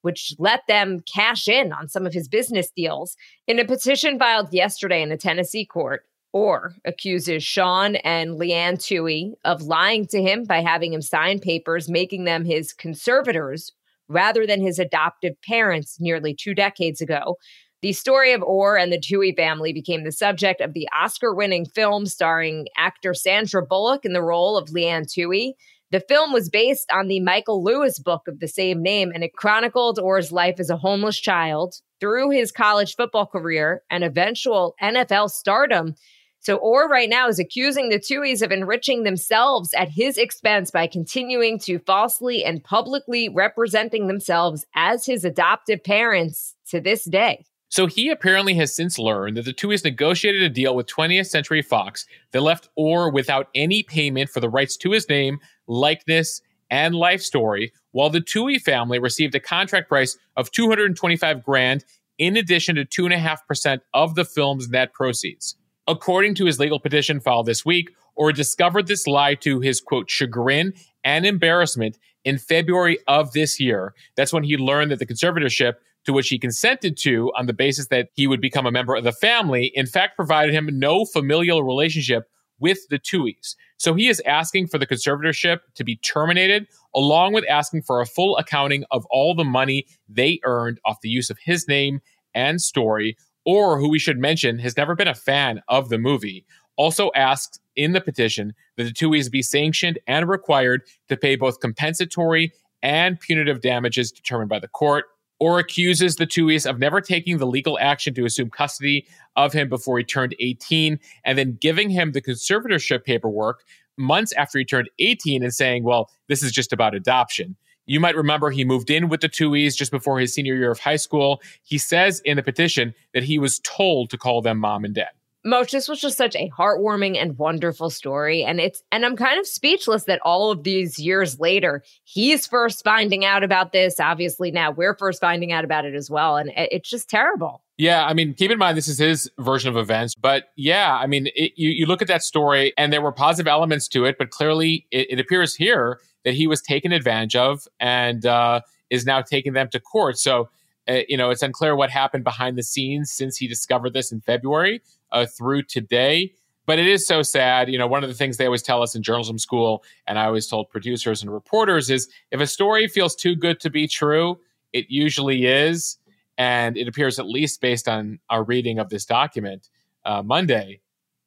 which 0.08 0.34
let 0.40 0.62
them 0.70 1.02
cash 1.02 1.50
in 1.50 1.74
on 1.74 1.90
some 1.90 2.06
of 2.06 2.14
his 2.14 2.30
business 2.30 2.72
deals. 2.74 3.18
In 3.46 3.60
a 3.60 3.66
petition 3.66 4.18
filed 4.18 4.54
yesterday 4.54 5.02
in 5.02 5.12
a 5.12 5.18
Tennessee 5.18 5.66
court, 5.66 6.06
Oher 6.34 6.76
accuses 6.86 7.44
Sean 7.44 7.98
and 7.98 8.40
Leanne 8.40 8.78
Tuohy 8.78 9.34
of 9.44 9.64
lying 9.64 10.08
to 10.08 10.22
him 10.22 10.46
by 10.46 10.62
having 10.62 10.94
him 10.94 11.02
sign 11.02 11.40
papers 11.40 11.90
making 11.90 12.24
them 12.24 12.46
his 12.46 12.72
conservators 12.72 13.74
rather 14.08 14.48
than 14.48 14.62
his 14.62 14.80
adoptive 14.80 15.36
parents 15.46 15.98
nearly 16.00 16.34
two 16.34 16.54
decades 16.54 17.02
ago. 17.02 17.36
The 17.82 17.92
story 17.92 18.32
of 18.32 18.40
Oher 18.40 18.82
and 18.82 18.94
the 18.94 19.02
Tuohy 19.02 19.36
family 19.36 19.74
became 19.74 20.06
the 20.06 20.14
subject 20.14 20.62
of 20.62 20.72
the 20.72 20.88
Oscar 20.98 21.36
winning 21.36 21.66
film 21.66 22.06
starring 22.06 22.68
actor 22.78 23.14
Sandra 23.14 23.62
Bullock 23.62 24.06
in 24.06 24.14
the 24.14 24.24
role 24.24 24.56
of 24.56 24.70
Leanne 24.70 25.06
Tuohy. 25.06 25.52
The 25.92 26.02
film 26.02 26.34
was 26.34 26.50
based 26.50 26.92
on 26.92 27.08
the 27.08 27.22
Michael 27.22 27.64
Lewis 27.64 27.98
book 27.98 28.24
of 28.28 28.40
the 28.40 28.48
same 28.50 28.84
name, 28.84 29.12
and 29.14 29.24
it 29.24 29.34
chronicled 29.34 30.00
Oher's 30.00 30.34
life 30.34 30.60
as 30.60 30.70
a 30.70 30.76
homeless 30.76 31.18
child 31.18 31.76
through 32.02 32.32
his 32.32 32.52
college 32.52 32.96
football 32.96 33.26
career 33.26 33.84
and 33.90 34.04
eventual 34.04 34.76
NFL 34.82 35.30
stardom. 35.30 35.96
So 36.42 36.58
Oher 36.60 36.90
right 36.90 37.10
now 37.10 37.30
is 37.30 37.40
accusing 37.40 37.88
the 37.88 38.00
Tuohys 38.00 38.42
of 38.42 38.52
enriching 38.52 39.04
themselves 39.04 39.74
at 39.74 39.90
his 39.90 40.18
expense 40.18 40.72
by 40.72 40.88
continuing 40.88 41.58
to 41.60 41.80
falsely 41.80 42.44
and 42.44 42.64
publicly 42.64 43.30
representing 43.30 44.08
themselves 44.08 44.66
as 44.76 45.06
his 45.06 45.24
adoptive 45.24 45.84
parents 45.86 46.56
to 46.70 46.82
this 46.82 47.06
day. 47.06 47.46
So 47.70 47.86
he 47.86 48.10
apparently 48.10 48.54
has 48.56 48.74
since 48.74 48.98
learned 48.98 49.36
that 49.36 49.46
the 49.46 49.54
Tuohys 49.54 49.84
negotiated 49.84 50.42
a 50.42 50.50
deal 50.50 50.76
with 50.76 50.88
20th 50.88 51.28
Century 51.28 51.62
Fox 51.62 52.06
that 52.32 52.42
left 52.42 52.70
Oher 52.80 53.12
without 53.12 53.50
any 53.54 53.84
payment 53.84 54.30
for 54.30 54.40
the 54.40 54.50
rights 54.50 54.78
to 54.78 54.92
his 54.92 55.10
name, 55.10 55.40
likeness, 55.68 56.42
and 56.70 56.96
life 56.96 57.22
story, 57.22 57.72
while 57.92 58.10
the 58.10 58.22
Tuohy 58.22 58.62
family 58.62 59.00
received 59.00 59.36
a 59.36 59.40
contract 59.40 59.88
price 59.88 60.18
of 60.36 60.52
225 60.52 61.44
grand 61.44 61.86
in 62.18 62.36
addition 62.36 62.76
to 62.76 62.86
2.5% 62.86 63.80
of 63.94 64.16
the 64.16 64.26
film's 64.26 64.70
net 64.70 64.94
proceeds. 64.94 65.56
According 65.88 66.36
to 66.36 66.46
his 66.46 66.60
legal 66.60 66.80
petition 66.80 67.20
filed 67.20 67.46
this 67.46 67.66
week, 67.66 67.92
Oher 68.20 68.34
discovered 68.34 68.88
this 68.88 69.08
lie 69.08 69.36
to 69.36 69.60
his 69.60 69.80
quote 69.80 70.10
chagrin 70.10 70.74
and 71.04 71.26
embarrassment 71.26 71.98
in 72.26 72.38
February 72.38 72.98
of 73.08 73.32
this 73.32 73.60
year. 73.60 73.94
That's 74.18 74.34
when 74.34 74.44
he 74.44 74.58
learned 74.58 74.92
that 74.92 75.00
the 75.00 75.06
conservatorship 75.06 75.76
to 76.06 76.14
which 76.14 76.30
he 76.30 76.40
consented 76.40 76.98
to 76.98 77.32
on 77.38 77.46
the 77.46 77.54
basis 77.54 77.88
that 77.88 78.10
he 78.14 78.28
would 78.28 78.42
become 78.42 78.66
a 78.66 78.72
member 78.72 78.96
of 78.96 79.04
the 79.04 79.12
family, 79.12 79.72
in 79.76 79.86
fact, 79.86 80.16
provided 80.16 80.54
him 80.54 80.70
no 80.74 81.06
familial 81.06 81.64
relationship 81.64 82.24
with 82.60 82.80
the 82.90 83.00
Tuohys. 83.00 83.56
So 83.78 83.94
he 83.94 84.08
is 84.08 84.22
asking 84.26 84.68
for 84.68 84.78
the 84.78 84.88
conservatorship 84.88 85.60
to 85.76 85.84
be 85.84 85.98
terminated, 85.98 86.68
along 86.96 87.34
with 87.34 87.46
asking 87.50 87.84
for 87.84 88.02
a 88.02 88.06
full 88.06 88.38
accounting 88.38 88.84
of 88.92 89.06
all 89.12 89.36
the 89.36 89.44
money 89.44 89.86
they 90.10 90.40
earned 90.44 90.80
off 90.86 91.02
the 91.02 91.10
use 91.10 91.30
of 91.30 91.38
his 91.44 91.68
name 91.68 92.00
and 92.34 92.62
story, 92.62 93.18
Oher 93.48 93.80
who 93.80 93.90
we 93.90 94.00
should 94.00 94.18
mention 94.18 94.60
has 94.60 94.76
never 94.76 94.96
been 94.96 95.08
a 95.08 95.16
fan 95.16 95.62
of 95.68 95.90
the 95.90 95.98
movie, 95.98 96.46
also 96.76 97.12
asks 97.16 97.60
in 97.76 97.94
the 97.94 98.02
petition 98.02 98.54
that 98.76 98.84
the 98.84 98.92
Tuohys 98.92 99.32
be 99.32 99.42
sanctioned 99.42 100.00
and 100.08 100.28
required 100.28 100.82
to 101.10 101.18
pay 101.18 101.36
both 101.36 101.60
compensatory 101.60 102.52
and 102.84 103.20
punitive 103.20 103.62
damages 103.62 104.12
determined 104.12 104.50
by 104.50 104.60
the 104.60 104.68
court, 104.68 105.06
Oher 105.42 105.60
accuses 105.60 106.16
the 106.16 106.26
Tuohys 106.26 106.70
of 106.70 106.80
never 106.80 107.02
taking 107.02 107.38
the 107.38 107.46
legal 107.46 107.78
action 107.80 108.14
to 108.16 108.26
assume 108.26 108.50
custody 108.50 109.06
of 109.36 109.54
him 109.54 109.70
before 109.70 109.98
he 109.98 110.04
turned 110.04 110.36
18 110.40 111.00
and 111.24 111.38
then 111.38 111.58
giving 111.62 111.90
him 111.90 112.12
the 112.12 112.22
conservatorship 112.22 113.04
paperwork 113.04 113.64
months 113.98 114.32
after 114.34 114.60
he 114.60 114.66
turned 114.66 114.90
18 115.00 115.44
and 115.44 115.54
saying, 115.54 115.84
well, 115.84 116.10
this 116.28 116.44
is 116.44 116.52
just 116.52 116.74
about 116.74 116.96
adoption. 116.96 117.56
You 117.86 118.00
might 118.00 118.16
remember 118.16 118.50
he 118.50 118.66
moved 118.66 118.90
in 118.90 119.08
with 119.08 119.22
the 119.22 119.30
Tuohys 119.30 119.76
just 119.76 119.92
before 119.92 120.20
his 120.20 120.34
senior 120.34 120.56
year 120.56 120.72
of 120.72 120.80
high 120.80 120.98
school. 120.98 121.42
He 121.64 121.78
says 121.78 122.22
in 122.26 122.36
the 122.36 122.44
petition 122.44 122.94
that 123.14 123.24
he 123.24 123.40
was 123.40 123.60
told 123.60 124.10
to 124.10 124.18
call 124.18 124.42
them 124.42 124.58
mom 124.58 124.84
and 124.84 124.94
dad. 124.94 125.08
Mosh, 125.48 125.72
this 125.72 125.88
was 125.88 126.02
just 126.02 126.18
such 126.18 126.36
a 126.36 126.50
heartwarming 126.50 127.16
and 127.16 127.38
wonderful 127.38 127.90
story. 127.90 128.44
And 128.44 128.60
it's 128.60 128.84
and 128.92 129.06
I'm 129.06 129.16
kind 129.16 129.40
of 129.40 129.48
speechless 129.48 130.04
that 130.04 130.20
all 130.24 130.52
of 130.52 130.64
these 130.64 131.00
years 131.00 131.40
later, 131.40 131.84
he's 132.04 132.46
first 132.46 132.84
finding 132.84 133.24
out 133.24 133.44
about 133.44 133.72
this. 133.72 133.98
Obviously, 133.98 134.52
now 134.52 134.72
we're 134.72 134.96
first 134.98 135.22
finding 135.22 135.54
out 135.54 135.64
about 135.64 135.86
it 135.86 135.96
as 135.96 136.10
well. 136.10 136.36
And 136.36 136.52
it's 136.56 136.90
just 136.90 137.10
terrible. 137.10 137.64
Yeah, 137.78 138.06
I 138.06 138.14
mean, 138.14 138.34
keep 138.34 138.52
in 138.52 138.58
mind 138.58 138.78
this 138.78 138.90
is 138.90 138.98
his 138.98 139.32
version 139.40 139.70
of 139.70 139.78
events, 139.78 140.16
but 140.16 140.46
yeah, 140.58 140.96
I 140.96 141.08
mean, 141.08 141.28
it, 141.28 141.54
you 141.56 141.70
you 141.70 141.86
look 141.86 142.02
at 142.02 142.10
that 142.10 142.24
story 142.24 142.74
and 142.78 142.92
there 142.92 143.02
were 143.02 143.14
positive 143.14 143.48
elements 143.48 143.88
to 143.90 144.04
it, 144.04 144.18
but 144.18 144.32
clearly 144.32 144.86
it, 144.92 145.12
it 145.12 145.20
appears 145.20 145.56
here 145.56 146.02
that 146.26 146.34
he 146.34 146.46
was 146.48 146.62
taken 146.62 146.92
advantage 146.92 147.38
of 147.38 147.62
and 147.80 148.26
uh, 148.26 148.60
is 148.90 149.06
now 149.06 149.22
taking 149.22 149.54
them 149.54 149.70
to 149.70 149.80
court. 149.80 150.18
So, 150.18 150.50
uh, 150.90 151.02
you 151.08 151.16
know, 151.16 151.30
it's 151.30 151.42
unclear 151.42 151.74
what 151.74 151.90
happened 151.90 152.26
behind 152.26 152.58
the 152.58 152.64
scenes 152.64 153.14
since 153.14 153.38
he 153.38 153.48
discovered 153.48 153.94
this 153.94 154.12
in 154.12 154.20
February 154.20 154.82
uh, 155.12 155.26
through 155.26 155.64
today. 155.64 156.34
But 156.66 156.80
it 156.80 156.88
is 156.88 157.08
so 157.08 157.22
sad. 157.22 157.70
You 157.70 157.78
know, 157.78 157.88
one 157.88 158.04
of 158.04 158.10
the 158.10 158.16
things 158.16 158.36
they 158.36 158.46
always 158.46 158.62
tell 158.62 158.84
us 158.84 158.94
in 158.94 159.02
journalism 159.02 159.40
school, 159.40 159.84
and 160.06 160.20
I 160.20 160.26
always 160.26 160.48
told 160.48 160.70
producers 160.70 161.22
and 161.22 161.34
reporters, 161.34 161.90
is 161.90 162.10
if 162.32 162.42
a 162.42 162.48
story 162.48 162.88
feels 162.90 163.16
too 163.16 163.36
good 163.36 163.62
to 163.62 163.70
be 163.70 163.88
true, 163.88 164.38
it 164.74 164.86
usually 164.90 165.46
is. 165.46 165.98
And 166.38 166.78
it 166.78 166.88
appears, 166.88 167.20
at 167.20 167.26
least 167.26 167.62
based 167.62 167.88
on 167.88 168.20
our 168.30 168.44
reading 168.44 168.80
of 168.80 168.90
this 168.90 169.06
document 169.06 169.70
uh, 170.06 170.22
Monday, 170.22 170.82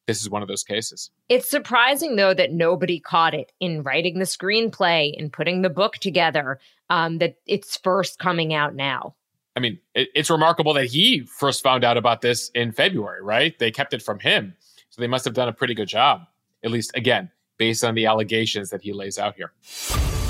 this 0.06 0.20
is 0.20 0.28
one 0.28 0.42
of 0.42 0.48
those 0.48 0.62
cases. 0.62 1.10
It's 1.28 1.48
surprising, 1.48 2.16
though, 2.16 2.34
that 2.34 2.52
nobody 2.52 3.00
caught 3.00 3.32
it 3.32 3.50
in 3.60 3.82
writing 3.82 4.18
the 4.18 4.24
screenplay 4.24 5.12
and 5.18 5.32
putting 5.32 5.62
the 5.62 5.70
book 5.70 5.94
together, 5.94 6.60
um, 6.90 7.18
that 7.18 7.36
it's 7.46 7.76
first 7.76 8.18
coming 8.18 8.52
out 8.52 8.74
now. 8.74 9.14
I 9.60 9.62
mean, 9.62 9.78
it, 9.94 10.08
it's 10.14 10.30
remarkable 10.30 10.72
that 10.72 10.86
he 10.86 11.20
first 11.20 11.62
found 11.62 11.84
out 11.84 11.98
about 11.98 12.22
this 12.22 12.50
in 12.54 12.72
February, 12.72 13.22
right? 13.22 13.58
They 13.58 13.70
kept 13.70 13.92
it 13.92 14.00
from 14.00 14.18
him. 14.18 14.54
So 14.88 15.02
they 15.02 15.06
must 15.06 15.26
have 15.26 15.34
done 15.34 15.48
a 15.48 15.52
pretty 15.52 15.74
good 15.74 15.86
job, 15.86 16.22
at 16.64 16.70
least, 16.70 16.92
again, 16.94 17.30
based 17.58 17.84
on 17.84 17.94
the 17.94 18.06
allegations 18.06 18.70
that 18.70 18.80
he 18.80 18.94
lays 18.94 19.18
out 19.18 19.34
here. 19.34 19.52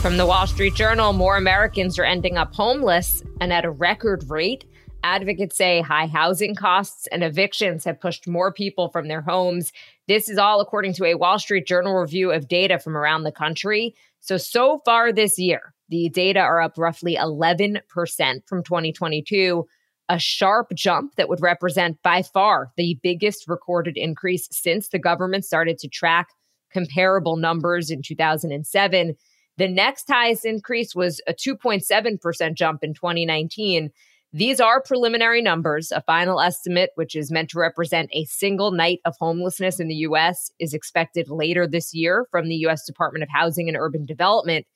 From 0.02 0.16
the 0.16 0.26
Wall 0.26 0.48
Street 0.48 0.74
Journal, 0.74 1.12
more 1.12 1.36
Americans 1.36 1.96
are 1.96 2.04
ending 2.04 2.36
up 2.36 2.52
homeless 2.52 3.22
and 3.40 3.52
at 3.52 3.64
a 3.64 3.70
record 3.70 4.28
rate. 4.28 4.64
Advocates 5.04 5.56
say 5.56 5.80
high 5.80 6.08
housing 6.08 6.56
costs 6.56 7.06
and 7.12 7.22
evictions 7.22 7.84
have 7.84 8.00
pushed 8.00 8.26
more 8.26 8.52
people 8.52 8.88
from 8.88 9.06
their 9.06 9.20
homes. 9.20 9.72
This 10.08 10.28
is 10.28 10.38
all 10.38 10.60
according 10.60 10.94
to 10.94 11.04
a 11.04 11.14
Wall 11.14 11.38
Street 11.38 11.68
Journal 11.68 11.94
review 11.94 12.32
of 12.32 12.48
data 12.48 12.80
from 12.80 12.96
around 12.96 13.22
the 13.22 13.30
country. 13.30 13.94
So, 14.18 14.38
so 14.38 14.82
far 14.84 15.12
this 15.12 15.38
year, 15.38 15.72
the 15.90 16.08
data 16.08 16.40
are 16.40 16.60
up 16.60 16.74
roughly 16.78 17.16
11% 17.16 17.80
from 18.46 18.62
2022, 18.62 19.66
a 20.08 20.18
sharp 20.18 20.68
jump 20.74 21.16
that 21.16 21.28
would 21.28 21.42
represent 21.42 22.02
by 22.02 22.22
far 22.22 22.72
the 22.76 22.98
biggest 23.02 23.46
recorded 23.48 23.96
increase 23.96 24.48
since 24.50 24.88
the 24.88 24.98
government 24.98 25.44
started 25.44 25.78
to 25.78 25.88
track 25.88 26.28
comparable 26.72 27.36
numbers 27.36 27.90
in 27.90 28.02
2007. 28.02 29.16
The 29.56 29.68
next 29.68 30.08
highest 30.08 30.44
increase 30.44 30.94
was 30.94 31.20
a 31.26 31.34
2.7% 31.34 32.54
jump 32.54 32.82
in 32.82 32.94
2019. 32.94 33.90
These 34.32 34.60
are 34.60 34.80
preliminary 34.80 35.42
numbers. 35.42 35.90
A 35.90 36.02
final 36.02 36.40
estimate, 36.40 36.90
which 36.94 37.16
is 37.16 37.32
meant 37.32 37.50
to 37.50 37.58
represent 37.58 38.10
a 38.12 38.24
single 38.26 38.70
night 38.70 39.00
of 39.04 39.16
homelessness 39.18 39.80
in 39.80 39.88
the 39.88 39.96
U.S., 39.96 40.52
is 40.60 40.72
expected 40.72 41.28
later 41.28 41.66
this 41.66 41.92
year 41.92 42.26
from 42.30 42.48
the 42.48 42.54
U.S. 42.56 42.86
Department 42.86 43.24
of 43.24 43.28
Housing 43.28 43.68
and 43.68 43.76
Urban 43.76 44.06
Development. 44.06 44.66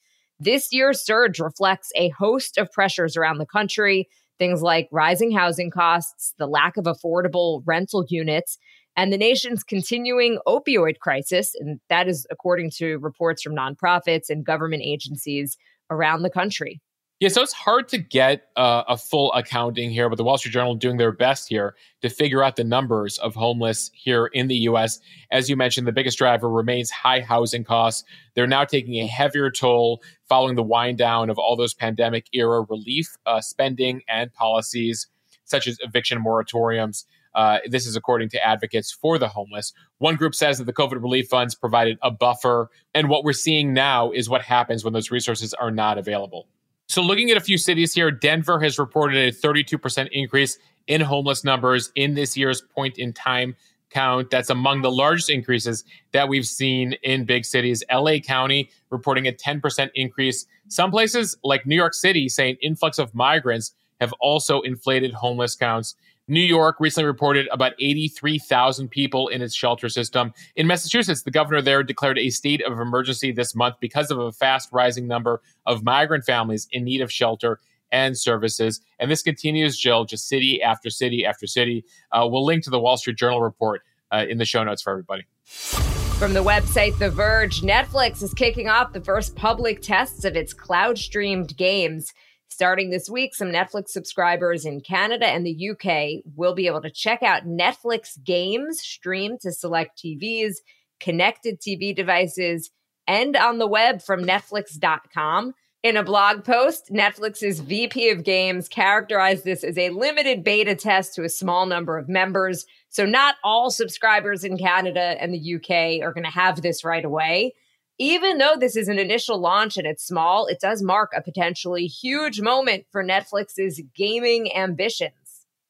This 0.41 0.73
year's 0.73 1.05
surge 1.05 1.39
reflects 1.39 1.91
a 1.97 2.09
host 2.11 2.59
of 2.59 2.71
pressures 2.73 3.17
around 3.17 3.39
the 3.39 3.47
country, 3.47 4.09
things 4.39 4.63
like 4.63 4.89
rising 4.91 5.31
housing 5.31 5.71
costs, 5.71 6.35
the 6.39 6.47
lack 6.47 6.77
of 6.77 6.85
affordable 6.85 7.63
rental 7.67 8.05
units, 8.09 8.59
and 8.97 9.13
the 9.13 9.19
nation's 9.19 9.63
continuing 9.63 10.39
opioid 10.47 10.99
crisis. 10.99 11.55
And 11.59 11.81
that 11.89 12.09
is 12.09 12.27
according 12.31 12.71
to 12.77 12.99
reports 12.99 13.43
from 13.43 13.55
nonprofits 13.55 14.29
and 14.29 14.45
government 14.45 14.83
agencies 14.85 15.57
around 15.91 16.23
the 16.23 16.31
country. 16.31 16.81
Yeah, 17.21 17.29
so 17.29 17.43
it's 17.43 17.53
hard 17.53 17.87
to 17.89 17.99
get 17.99 18.49
uh, 18.57 18.83
a 18.89 18.97
full 18.97 19.33
accounting 19.35 19.91
here, 19.91 20.09
but 20.09 20.17
the 20.17 20.25
Wall 20.25 20.37
Street 20.37 20.51
Journal 20.51 20.75
doing 20.75 20.97
their 20.97 21.13
best 21.13 21.49
here 21.49 21.77
to 22.03 22.09
figure 22.09 22.43
out 22.43 22.57
the 22.57 22.65
numbers 22.65 23.19
of 23.19 23.37
homeless 23.37 23.93
here 23.95 24.27
in 24.27 24.49
the 24.49 24.57
U.S. 24.57 24.99
As 25.31 25.49
you 25.49 25.55
mentioned, 25.55 25.87
the 25.87 25.93
biggest 25.93 26.19
driver 26.19 26.51
remains 26.51 26.91
high 26.91 27.21
housing 27.21 27.63
costs. 27.63 28.03
They're 28.35 28.49
now 28.49 28.65
taking 28.65 28.97
a 28.97 29.07
heavier 29.07 29.49
toll 29.53 30.03
following 30.29 30.57
the 30.57 30.65
wind 30.65 30.99
down 30.99 31.31
of 31.31 31.39
all 31.39 31.55
those 31.55 31.73
pandemic 31.73 32.27
era 32.33 32.67
relief 32.69 33.17
uh, 33.27 33.41
spending 33.41 34.03
and 34.09 34.33
policies, 34.33 35.07
such 35.45 35.69
as 35.69 35.79
eviction 35.83 36.23
moratoriums. 36.23 37.05
Uh, 37.33 37.59
this 37.69 37.87
is 37.87 37.95
according 37.95 38.29
to 38.31 38.45
advocates 38.45 38.91
for 38.91 39.19
the 39.19 39.29
homeless. 39.29 39.73
One 39.99 40.17
group 40.17 40.35
says 40.35 40.59
that 40.59 40.65
the 40.65 40.73
COVID 40.73 41.01
relief 41.01 41.29
funds 41.29 41.55
provided 41.55 41.97
a 42.03 42.11
buffer, 42.11 42.71
and 42.93 43.09
what 43.09 43.23
we're 43.23 43.33
seeing 43.33 43.73
now 43.73 44.11
is 44.11 44.29
what 44.29 44.43
happens 44.43 44.83
when 44.83 44.93
those 44.93 45.13
resources 45.13 45.55
are 45.55 45.71
not 45.71 45.97
available. 45.97 46.49
So, 46.87 47.03
looking 47.03 47.31
at 47.31 47.37
a 47.37 47.41
few 47.41 47.59
cities 47.59 47.95
here, 47.95 48.11
Denver 48.11 48.61
has 48.61 48.79
reported 48.79 49.17
a 49.17 49.33
32% 49.33 50.09
increase 50.13 50.59
in 50.87 51.01
homeless 51.01 51.45
numbers 51.45 51.91
in 51.95 52.15
this 52.15 52.37
year's 52.37 52.61
point 52.61 52.99
in 52.99 53.13
time 53.13 53.57
count. 53.91 54.31
That's 54.31 54.51
among 54.51 54.83
the 54.83 54.91
largest 54.91 55.31
increases 55.31 55.85
that 56.13 56.29
we've 56.29 56.47
seen 56.47 56.95
in 57.03 57.25
big 57.25 57.45
cities. 57.45 57.83
LA 57.91 58.19
County 58.19 58.71
reporting 58.91 59.27
a 59.27 59.33
10% 59.33 59.91
increase. 59.95 60.47
Some 60.69 60.91
places 60.91 61.37
like 61.43 61.65
New 61.65 61.77
York 61.77 61.95
City 61.95 62.29
saying 62.29 62.57
influx 62.61 62.99
of 62.99 63.15
migrants 63.15 63.73
have 64.01 64.13
also 64.21 64.61
inflated 64.61 65.15
homeless 65.15 65.55
counts. 65.55 65.95
New 66.27 66.41
York 66.41 66.77
recently 66.81 67.07
reported 67.07 67.47
about 67.53 67.75
83,000 67.79 68.89
people 68.89 69.29
in 69.29 69.43
its 69.43 69.55
shelter 69.55 69.91
system. 69.91 70.33
In 70.57 70.67
Massachusetts, 70.67 71.23
the 71.23 71.31
governor 71.31 71.61
there 71.61 71.83
declared 71.83 72.19
a 72.19 72.31
state 72.31 72.63
of 72.65 72.79
emergency 72.79 73.31
this 73.31 73.55
month 73.55 73.77
because 73.79 74.11
of 74.11 74.19
a 74.19 74.33
fast 74.33 74.71
rising 74.73 75.07
number 75.07 75.43
of 75.67 75.85
migrant 75.85 76.25
families 76.25 76.67
in 76.71 76.85
need 76.85 77.03
of 77.03 77.13
shelter 77.13 77.61
and 77.93 78.17
services. 78.17 78.81
And 78.99 79.11
this 79.11 79.23
continues, 79.23 79.77
Jill, 79.79 80.07
just 80.07 80.27
city 80.27 80.63
after 80.63 80.89
city 80.89 81.27
after 81.27 81.47
city. 81.47 81.85
Uh, 82.11 82.27
we'll 82.31 82.45
link 82.45 82.65
to 82.65 82.71
the 82.71 82.81
Wall 82.81 82.97
Street 82.97 83.19
Journal 83.19 83.43
report 83.43 83.83
uh, 84.11 84.25
in 84.29 84.39
the 84.39 84.47
show 84.47 84.65
notes 84.65 84.81
for 84.81 84.91
everybody. 84.91 85.25
From 85.45 86.33
the 86.33 86.43
website 86.43 86.99
The 86.99 87.11
Verge, 87.11 87.61
Netflix 87.61 88.23
is 88.23 88.33
kicking 88.33 88.69
off 88.69 88.95
the 88.95 89.01
first 89.01 89.37
public 89.37 89.83
tests 89.83 90.25
of 90.25 90.37
its 90.37 90.55
cloud 90.55 90.97
streamed 90.97 91.55
games. 91.57 92.15
Starting 92.55 92.91
this 92.91 93.11
week, 93.11 93.35
some 93.35 93.49
Netflix 93.49 93.89
subscribers 93.89 94.65
in 94.65 94.81
Canada 94.81 95.27
and 95.27 95.45
the 95.45 95.71
UK 95.71 96.23
will 96.37 96.55
be 96.55 96.69
able 96.69 96.81
to 96.83 96.89
check 96.89 97.21
out 97.21 97.49
Netflix 97.49 98.11
games 98.23 98.81
streamed 98.81 99.41
to 99.41 99.51
select 99.51 99.99
TVs, 99.99 100.59
connected 101.01 101.61
TV 101.61 101.93
devices, 101.93 102.71
and 103.09 103.37
on 103.37 103.59
the 103.59 103.67
web 103.67 104.01
from 104.01 104.23
Netflix.com. 104.23 105.55
In 105.83 105.97
a 105.97 106.05
blog 106.05 106.45
post, 106.45 106.93
Netflix's 106.93 107.59
VP 107.59 108.11
of 108.11 108.23
Games 108.23 108.69
characterized 108.69 109.43
this 109.43 109.65
as 109.65 109.77
a 109.77 109.91
limited 109.91 110.45
beta 110.45 110.77
test 110.77 111.13
to 111.17 111.25
a 111.25 111.29
small 111.29 111.67
number 111.67 111.99
of 111.99 112.09
members. 112.09 112.67
So, 112.89 113.05
not 113.05 113.35
all 113.43 113.73
subscribers 113.73 114.45
in 114.45 114.59
Canada 114.59 115.17
and 115.21 115.35
the 115.35 115.57
UK 115.57 116.07
are 116.07 116.13
going 116.13 116.23
to 116.23 116.31
have 116.31 116.63
this 116.63 116.85
right 116.85 117.05
away 117.05 117.55
even 117.99 118.39
though 118.39 118.57
this 118.59 118.77
is 118.77 118.89
an 118.89 118.99
initial 118.99 119.39
launch 119.39 119.77
and 119.77 119.87
it's 119.87 120.05
small, 120.05 120.47
it 120.47 120.61
does 120.61 120.83
mark 120.83 121.13
a 121.15 121.23
potentially 121.23 121.87
huge 121.87 122.41
moment 122.41 122.87
for 122.91 123.05
Netflix's 123.05 123.81
gaming 123.95 124.55
ambitions. 124.55 125.13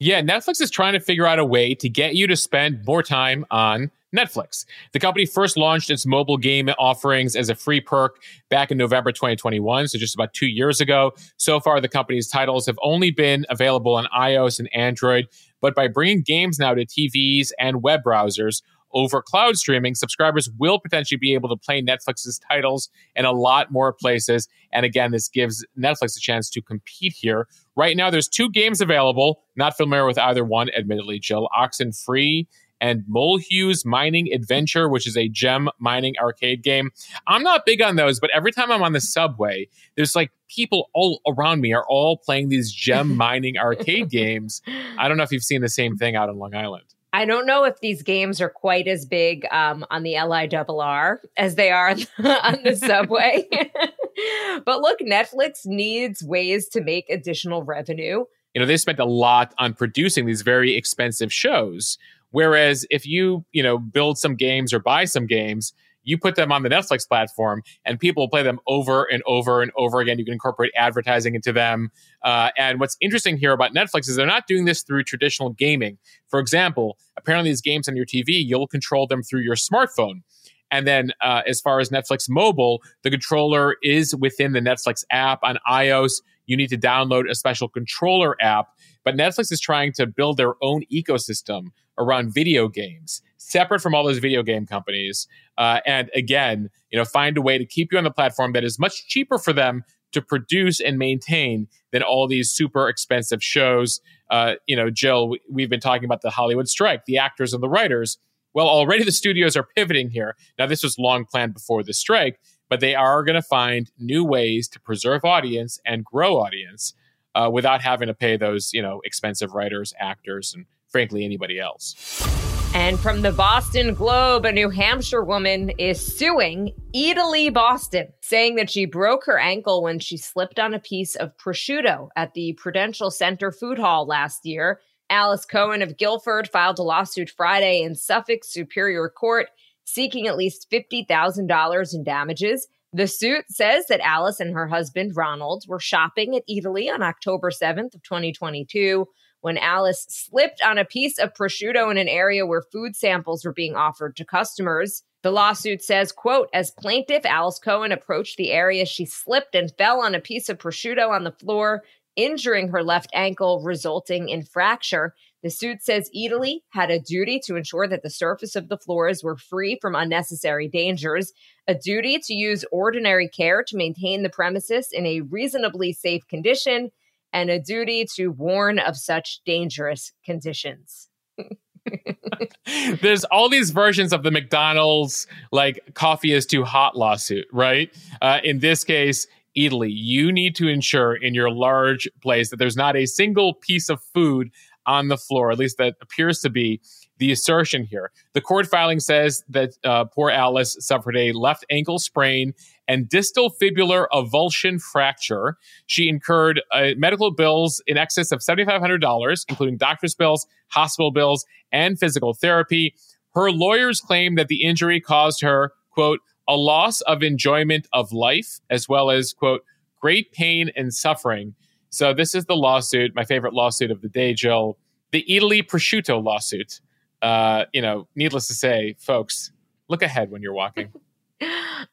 Yeah, 0.00 0.22
Netflix 0.22 0.60
is 0.60 0.70
trying 0.70 0.94
to 0.94 1.00
figure 1.00 1.26
out 1.26 1.38
a 1.38 1.44
way 1.44 1.74
to 1.76 1.88
get 1.88 2.14
you 2.14 2.26
to 2.26 2.36
spend 2.36 2.84
more 2.84 3.02
time 3.02 3.44
on 3.50 3.90
Netflix. 4.14 4.64
The 4.92 4.98
company 4.98 5.26
first 5.26 5.56
launched 5.56 5.90
its 5.90 6.06
mobile 6.06 6.36
game 6.36 6.68
offerings 6.78 7.34
as 7.36 7.48
a 7.48 7.54
free 7.54 7.80
perk 7.80 8.22
back 8.48 8.70
in 8.70 8.78
November 8.78 9.12
2021, 9.12 9.88
so 9.88 9.98
just 9.98 10.14
about 10.14 10.32
two 10.32 10.46
years 10.46 10.80
ago. 10.80 11.12
So 11.36 11.60
far, 11.60 11.80
the 11.80 11.88
company's 11.88 12.28
titles 12.28 12.66
have 12.66 12.78
only 12.82 13.10
been 13.10 13.44
available 13.50 13.94
on 13.94 14.06
iOS 14.16 14.58
and 14.58 14.68
Android, 14.74 15.26
but 15.60 15.74
by 15.74 15.88
bringing 15.88 16.22
games 16.22 16.58
now 16.58 16.74
to 16.74 16.86
TVs 16.86 17.50
and 17.58 17.82
web 17.82 18.02
browsers, 18.04 18.62
over 18.94 19.20
cloud 19.22 19.56
streaming, 19.56 19.94
subscribers 19.94 20.48
will 20.58 20.78
potentially 20.78 21.18
be 21.18 21.34
able 21.34 21.48
to 21.48 21.56
play 21.56 21.82
Netflix's 21.82 22.40
titles 22.50 22.88
in 23.14 23.24
a 23.24 23.32
lot 23.32 23.70
more 23.70 23.92
places. 23.92 24.48
And 24.72 24.86
again, 24.86 25.10
this 25.10 25.28
gives 25.28 25.64
Netflix 25.78 26.16
a 26.16 26.20
chance 26.20 26.48
to 26.50 26.62
compete 26.62 27.14
here. 27.14 27.48
Right 27.76 27.96
now, 27.96 28.10
there's 28.10 28.28
two 28.28 28.50
games 28.50 28.80
available. 28.80 29.42
Not 29.56 29.76
familiar 29.76 30.06
with 30.06 30.18
either 30.18 30.44
one, 30.44 30.70
admittedly, 30.70 31.18
Jill. 31.18 31.48
Oxenfree 31.56 32.46
and 32.80 33.02
Molehew's 33.08 33.84
Mining 33.84 34.32
Adventure, 34.32 34.88
which 34.88 35.06
is 35.06 35.16
a 35.16 35.28
gem 35.28 35.68
mining 35.78 36.14
arcade 36.20 36.62
game. 36.62 36.90
I'm 37.26 37.42
not 37.42 37.64
big 37.64 37.80
on 37.80 37.96
those, 37.96 38.20
but 38.20 38.30
every 38.34 38.52
time 38.52 38.70
I'm 38.70 38.82
on 38.82 38.92
the 38.92 39.00
subway, 39.00 39.68
there's 39.96 40.14
like 40.14 40.30
people 40.48 40.90
all 40.92 41.20
around 41.26 41.60
me 41.60 41.72
are 41.72 41.86
all 41.88 42.18
playing 42.18 42.48
these 42.48 42.72
gem 42.72 43.16
mining 43.16 43.56
arcade 43.56 44.10
games. 44.10 44.60
I 44.98 45.08
don't 45.08 45.16
know 45.16 45.22
if 45.22 45.32
you've 45.32 45.42
seen 45.42 45.62
the 45.62 45.68
same 45.68 45.96
thing 45.96 46.16
out 46.16 46.28
on 46.28 46.38
Long 46.38 46.54
Island. 46.54 46.93
I 47.14 47.26
don't 47.26 47.46
know 47.46 47.62
if 47.62 47.78
these 47.78 48.02
games 48.02 48.40
are 48.40 48.48
quite 48.48 48.88
as 48.88 49.06
big 49.06 49.46
um, 49.52 49.86
on 49.88 50.02
the 50.02 50.14
LIRR 50.14 51.18
as 51.36 51.54
they 51.54 51.70
are 51.70 51.90
on 52.18 52.58
the 52.64 52.74
subway. 52.74 53.46
but 54.64 54.80
look, 54.80 54.98
Netflix 54.98 55.64
needs 55.64 56.24
ways 56.24 56.68
to 56.70 56.80
make 56.80 57.08
additional 57.08 57.62
revenue. 57.62 58.24
You 58.52 58.60
know, 58.60 58.66
they 58.66 58.76
spent 58.76 58.98
a 58.98 59.04
lot 59.04 59.54
on 59.58 59.74
producing 59.74 60.26
these 60.26 60.42
very 60.42 60.74
expensive 60.74 61.32
shows. 61.32 61.98
Whereas 62.32 62.84
if 62.90 63.06
you, 63.06 63.44
you 63.52 63.62
know, 63.62 63.78
build 63.78 64.18
some 64.18 64.34
games 64.34 64.72
or 64.72 64.80
buy 64.80 65.04
some 65.04 65.28
games, 65.28 65.72
you 66.04 66.18
put 66.18 66.36
them 66.36 66.52
on 66.52 66.62
the 66.62 66.68
Netflix 66.68 67.06
platform 67.06 67.62
and 67.84 67.98
people 67.98 68.28
play 68.28 68.42
them 68.42 68.60
over 68.66 69.04
and 69.04 69.22
over 69.26 69.62
and 69.62 69.72
over 69.76 70.00
again. 70.00 70.18
You 70.18 70.24
can 70.24 70.34
incorporate 70.34 70.72
advertising 70.76 71.34
into 71.34 71.52
them. 71.52 71.90
Uh, 72.22 72.50
and 72.56 72.78
what's 72.78 72.96
interesting 73.00 73.36
here 73.36 73.52
about 73.52 73.74
Netflix 73.74 74.08
is 74.08 74.16
they're 74.16 74.26
not 74.26 74.46
doing 74.46 74.64
this 74.64 74.82
through 74.82 75.04
traditional 75.04 75.50
gaming. 75.50 75.98
For 76.28 76.38
example, 76.38 76.98
apparently 77.16 77.50
these 77.50 77.62
games 77.62 77.88
on 77.88 77.96
your 77.96 78.06
TV, 78.06 78.44
you'll 78.44 78.68
control 78.68 79.06
them 79.06 79.22
through 79.22 79.40
your 79.40 79.56
smartphone. 79.56 80.22
And 80.70 80.86
then, 80.86 81.12
uh, 81.20 81.42
as 81.46 81.60
far 81.60 81.78
as 81.78 81.90
Netflix 81.90 82.28
mobile, 82.28 82.82
the 83.02 83.10
controller 83.10 83.76
is 83.82 84.14
within 84.16 84.52
the 84.52 84.60
Netflix 84.60 85.04
app 85.10 85.38
on 85.42 85.58
iOS. 85.70 86.22
You 86.46 86.56
need 86.56 86.68
to 86.70 86.78
download 86.78 87.30
a 87.30 87.34
special 87.34 87.68
controller 87.68 88.36
app. 88.40 88.68
But 89.04 89.16
Netflix 89.16 89.52
is 89.52 89.60
trying 89.60 89.92
to 89.92 90.06
build 90.06 90.36
their 90.36 90.54
own 90.62 90.82
ecosystem 90.92 91.68
around 91.98 92.34
video 92.34 92.68
games, 92.68 93.22
separate 93.44 93.80
from 93.80 93.94
all 93.94 94.04
those 94.04 94.18
video 94.18 94.42
game 94.42 94.66
companies. 94.66 95.28
Uh, 95.58 95.80
and 95.86 96.10
again, 96.14 96.70
you 96.90 96.98
know, 96.98 97.04
find 97.04 97.36
a 97.36 97.42
way 97.42 97.58
to 97.58 97.66
keep 97.66 97.92
you 97.92 97.98
on 97.98 98.04
the 98.04 98.10
platform 98.10 98.52
that 98.52 98.64
is 98.64 98.78
much 98.78 99.06
cheaper 99.06 99.38
for 99.38 99.52
them 99.52 99.84
to 100.12 100.22
produce 100.22 100.80
and 100.80 100.98
maintain 100.98 101.68
than 101.92 102.02
all 102.02 102.26
these 102.26 102.50
super 102.50 102.88
expensive 102.88 103.42
shows. 103.42 104.00
Uh, 104.30 104.54
you 104.66 104.76
know, 104.76 104.88
Jill, 104.90 105.36
we've 105.50 105.68
been 105.68 105.80
talking 105.80 106.04
about 106.04 106.22
the 106.22 106.30
Hollywood 106.30 106.68
strike, 106.68 107.04
the 107.04 107.18
actors 107.18 107.52
and 107.52 107.62
the 107.62 107.68
writers. 107.68 108.18
Well, 108.54 108.68
already 108.68 109.04
the 109.04 109.12
studios 109.12 109.56
are 109.56 109.66
pivoting 109.76 110.10
here. 110.10 110.36
Now, 110.58 110.66
this 110.66 110.82
was 110.82 110.98
long 110.98 111.24
planned 111.24 111.54
before 111.54 111.82
the 111.82 111.92
strike, 111.92 112.38
but 112.68 112.80
they 112.80 112.94
are 112.94 113.24
going 113.24 113.34
to 113.34 113.42
find 113.42 113.90
new 113.98 114.24
ways 114.24 114.68
to 114.68 114.80
preserve 114.80 115.24
audience 115.24 115.80
and 115.84 116.04
grow 116.04 116.36
audience 116.36 116.94
uh, 117.34 117.50
without 117.52 117.82
having 117.82 118.06
to 118.06 118.14
pay 118.14 118.36
those, 118.36 118.72
you 118.72 118.80
know, 118.80 119.00
expensive 119.04 119.52
writers, 119.52 119.92
actors, 119.98 120.54
and 120.54 120.66
frankly, 120.88 121.24
anybody 121.24 121.58
else. 121.58 122.53
And 122.74 122.98
from 122.98 123.22
the 123.22 123.30
Boston 123.30 123.94
Globe, 123.94 124.44
a 124.44 124.50
New 124.50 124.68
Hampshire 124.68 125.22
woman 125.22 125.70
is 125.78 126.04
suing 126.04 126.74
Eataly 126.92 127.54
Boston, 127.54 128.08
saying 128.20 128.56
that 128.56 128.68
she 128.68 128.84
broke 128.84 129.24
her 129.26 129.38
ankle 129.38 129.80
when 129.84 130.00
she 130.00 130.16
slipped 130.16 130.58
on 130.58 130.74
a 130.74 130.80
piece 130.80 131.14
of 131.14 131.36
prosciutto 131.38 132.08
at 132.16 132.34
the 132.34 132.54
Prudential 132.54 133.12
Center 133.12 133.52
Food 133.52 133.78
Hall 133.78 134.06
last 134.06 134.44
year. 134.44 134.80
Alice 135.08 135.44
Cohen 135.44 135.82
of 135.82 135.96
Guilford 135.96 136.48
filed 136.48 136.80
a 136.80 136.82
lawsuit 136.82 137.30
Friday 137.30 137.80
in 137.80 137.94
Suffolk 137.94 138.42
Superior 138.42 139.08
Court 139.08 139.46
seeking 139.84 140.26
at 140.26 140.36
least 140.36 140.68
$50,000 140.68 141.94
in 141.94 142.02
damages. 142.02 142.66
The 142.92 143.06
suit 143.06 143.44
says 143.50 143.86
that 143.86 144.00
Alice 144.00 144.40
and 144.40 144.52
her 144.52 144.66
husband 144.66 145.12
Ronald 145.14 145.64
were 145.68 145.78
shopping 145.78 146.34
at 146.34 146.42
Eataly 146.50 146.92
on 146.92 147.04
October 147.04 147.50
7th 147.50 147.94
of 147.94 148.02
2022 148.02 149.06
when 149.44 149.58
Alice 149.58 150.06
slipped 150.08 150.62
on 150.64 150.78
a 150.78 150.86
piece 150.86 151.18
of 151.18 151.34
prosciutto 151.34 151.90
in 151.90 151.98
an 151.98 152.08
area 152.08 152.46
where 152.46 152.62
food 152.62 152.96
samples 152.96 153.44
were 153.44 153.52
being 153.52 153.76
offered 153.76 154.16
to 154.16 154.24
customers. 154.24 155.02
The 155.22 155.30
lawsuit 155.30 155.82
says, 155.82 156.12
quote, 156.12 156.48
as 156.54 156.70
plaintiff 156.70 157.26
Alice 157.26 157.58
Cohen 157.58 157.92
approached 157.92 158.38
the 158.38 158.52
area, 158.52 158.86
she 158.86 159.04
slipped 159.04 159.54
and 159.54 159.70
fell 159.76 160.00
on 160.00 160.14
a 160.14 160.20
piece 160.20 160.48
of 160.48 160.56
prosciutto 160.56 161.10
on 161.10 161.24
the 161.24 161.30
floor, 161.30 161.82
injuring 162.16 162.68
her 162.68 162.82
left 162.82 163.10
ankle, 163.12 163.60
resulting 163.62 164.30
in 164.30 164.44
fracture. 164.44 165.14
The 165.42 165.50
suit 165.50 165.82
says 165.82 166.08
Eataly 166.16 166.60
had 166.70 166.90
a 166.90 166.98
duty 166.98 167.38
to 167.44 167.56
ensure 167.56 167.86
that 167.86 168.02
the 168.02 168.08
surface 168.08 168.56
of 168.56 168.70
the 168.70 168.78
floors 168.78 169.22
were 169.22 169.36
free 169.36 169.76
from 169.78 169.94
unnecessary 169.94 170.68
dangers, 170.68 171.34
a 171.68 171.74
duty 171.74 172.18
to 172.18 172.32
use 172.32 172.64
ordinary 172.72 173.28
care 173.28 173.62
to 173.64 173.76
maintain 173.76 174.22
the 174.22 174.30
premises 174.30 174.88
in 174.90 175.04
a 175.04 175.20
reasonably 175.20 175.92
safe 175.92 176.26
condition, 176.28 176.92
and 177.34 177.50
a 177.50 177.58
duty 177.58 178.06
to 178.14 178.28
warn 178.28 178.78
of 178.78 178.96
such 178.96 179.40
dangerous 179.44 180.12
conditions. 180.24 181.08
There's 183.02 183.24
all 183.24 183.50
these 183.50 183.70
versions 183.70 184.12
of 184.12 184.22
the 184.22 184.30
McDonald's 184.30 185.26
like 185.52 185.80
coffee 185.94 186.32
is 186.32 186.46
too 186.46 186.64
hot 186.64 186.96
lawsuit, 186.96 187.46
right? 187.52 187.90
Uh, 188.22 188.38
in 188.42 188.60
this 188.60 188.84
case, 188.84 189.26
Eataly, 189.56 189.90
you 189.92 190.32
need 190.32 190.56
to 190.56 190.68
ensure 190.68 191.14
in 191.14 191.34
your 191.34 191.50
large 191.50 192.08
place 192.22 192.50
that 192.50 192.56
there's 192.56 192.76
not 192.76 192.96
a 192.96 193.04
single 193.04 193.54
piece 193.54 193.88
of 193.88 194.00
food 194.14 194.50
on 194.86 195.08
the 195.08 195.16
floor. 195.16 195.50
At 195.50 195.58
least 195.58 195.78
that 195.78 195.96
appears 196.00 196.40
to 196.40 196.50
be 196.50 196.80
the 197.18 197.30
assertion 197.32 197.84
here. 197.84 198.10
The 198.32 198.40
court 198.40 198.66
filing 198.66 199.00
says 199.00 199.44
that 199.48 199.70
uh, 199.84 200.04
poor 200.06 200.30
Alice 200.30 200.76
suffered 200.80 201.16
a 201.16 201.32
left 201.32 201.64
ankle 201.70 201.98
sprain 201.98 202.54
and 202.88 203.08
distal 203.08 203.50
fibular 203.50 204.06
avulsion 204.12 204.80
fracture. 204.80 205.56
She 205.86 206.08
incurred 206.08 206.62
uh, 206.72 206.90
medical 206.96 207.30
bills 207.30 207.82
in 207.86 207.96
excess 207.96 208.32
of 208.32 208.40
$7,500, 208.40 209.44
including 209.48 209.76
doctor's 209.76 210.14
bills, 210.14 210.46
hospital 210.68 211.10
bills, 211.10 211.46
and 211.72 211.98
physical 211.98 212.34
therapy. 212.34 212.94
Her 213.34 213.50
lawyers 213.50 214.00
claim 214.00 214.36
that 214.36 214.48
the 214.48 214.62
injury 214.62 215.00
caused 215.00 215.40
her, 215.42 215.72
quote, 215.90 216.20
a 216.46 216.56
loss 216.56 217.00
of 217.02 217.22
enjoyment 217.22 217.86
of 217.92 218.12
life, 218.12 218.60
as 218.70 218.88
well 218.88 219.10
as, 219.10 219.32
quote, 219.32 219.62
great 220.00 220.30
pain 220.32 220.70
and 220.76 220.92
suffering. 220.92 221.54
So 221.88 222.12
this 222.12 222.34
is 222.34 222.44
the 222.44 222.56
lawsuit, 222.56 223.14
my 223.14 223.24
favorite 223.24 223.54
lawsuit 223.54 223.90
of 223.90 224.02
the 224.02 224.08
day, 224.08 224.34
Jill, 224.34 224.76
the 225.12 225.24
Eataly 225.28 225.62
prosciutto 225.66 226.22
lawsuit. 226.22 226.80
Uh, 227.22 227.64
you 227.72 227.80
know, 227.80 228.06
needless 228.14 228.46
to 228.48 228.54
say, 228.54 228.96
folks, 228.98 229.52
look 229.88 230.02
ahead 230.02 230.30
when 230.30 230.42
you're 230.42 230.52
walking. 230.52 230.92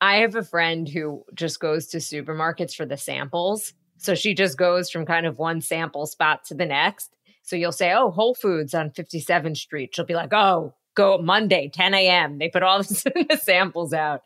I 0.01 0.17
have 0.17 0.35
a 0.35 0.43
friend 0.43 0.87
who 0.87 1.23
just 1.33 1.59
goes 1.59 1.87
to 1.87 1.97
supermarkets 1.97 2.75
for 2.75 2.85
the 2.85 2.97
samples. 2.97 3.73
So 3.97 4.15
she 4.15 4.33
just 4.33 4.57
goes 4.57 4.89
from 4.89 5.05
kind 5.05 5.25
of 5.25 5.37
one 5.37 5.61
sample 5.61 6.07
spot 6.07 6.45
to 6.45 6.55
the 6.55 6.65
next. 6.65 7.15
So 7.43 7.55
you'll 7.55 7.71
say, 7.71 7.93
oh, 7.93 8.11
Whole 8.11 8.33
Foods 8.33 8.73
on 8.73 8.89
57th 8.91 9.57
Street. 9.57 9.93
She'll 9.93 10.05
be 10.05 10.15
like, 10.15 10.33
oh, 10.33 10.73
go 10.95 11.17
Monday, 11.17 11.69
10 11.73 11.93
a.m. 11.93 12.37
They 12.37 12.49
put 12.49 12.63
all 12.63 12.79
the 12.83 13.39
samples 13.41 13.93
out. 13.93 14.21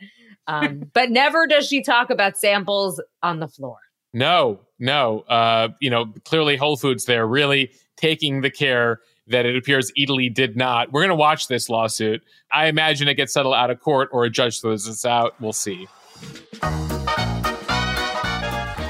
Um, 0.48 0.90
but 0.94 1.12
never 1.12 1.48
does 1.48 1.68
she 1.68 1.82
talk 1.82 2.10
about 2.10 2.38
samples 2.38 3.02
on 3.22 3.40
the 3.40 3.48
floor. 3.48 3.78
No, 4.14 4.60
no. 4.80 5.22
Uh, 5.22 5.70
you 5.82 5.90
know, 5.90 6.14
clearly 6.24 6.56
Whole 6.56 6.78
Foods, 6.78 7.06
they're 7.06 7.28
really 7.28 7.72
taking 7.98 8.42
the 8.42 8.52
care 8.52 9.02
that 9.28 9.46
it 9.46 9.56
appears 9.56 9.92
Eataly 9.98 10.34
did 10.34 10.56
not. 10.56 10.92
We're 10.92 11.02
going 11.02 11.10
to 11.10 11.16
watch 11.16 11.48
this 11.48 11.70
lawsuit. 11.70 12.24
I 12.52 12.68
imagine 12.68 13.08
it 13.08 13.16
gets 13.16 13.34
settled 13.34 13.56
out 13.56 13.70
of 13.72 13.80
court 13.80 14.10
or 14.12 14.26
a 14.26 14.30
judge 14.30 14.62
throws 14.62 14.86
this 14.86 15.06
out. 15.06 15.40
We'll 15.42 15.54
see. 15.54 15.88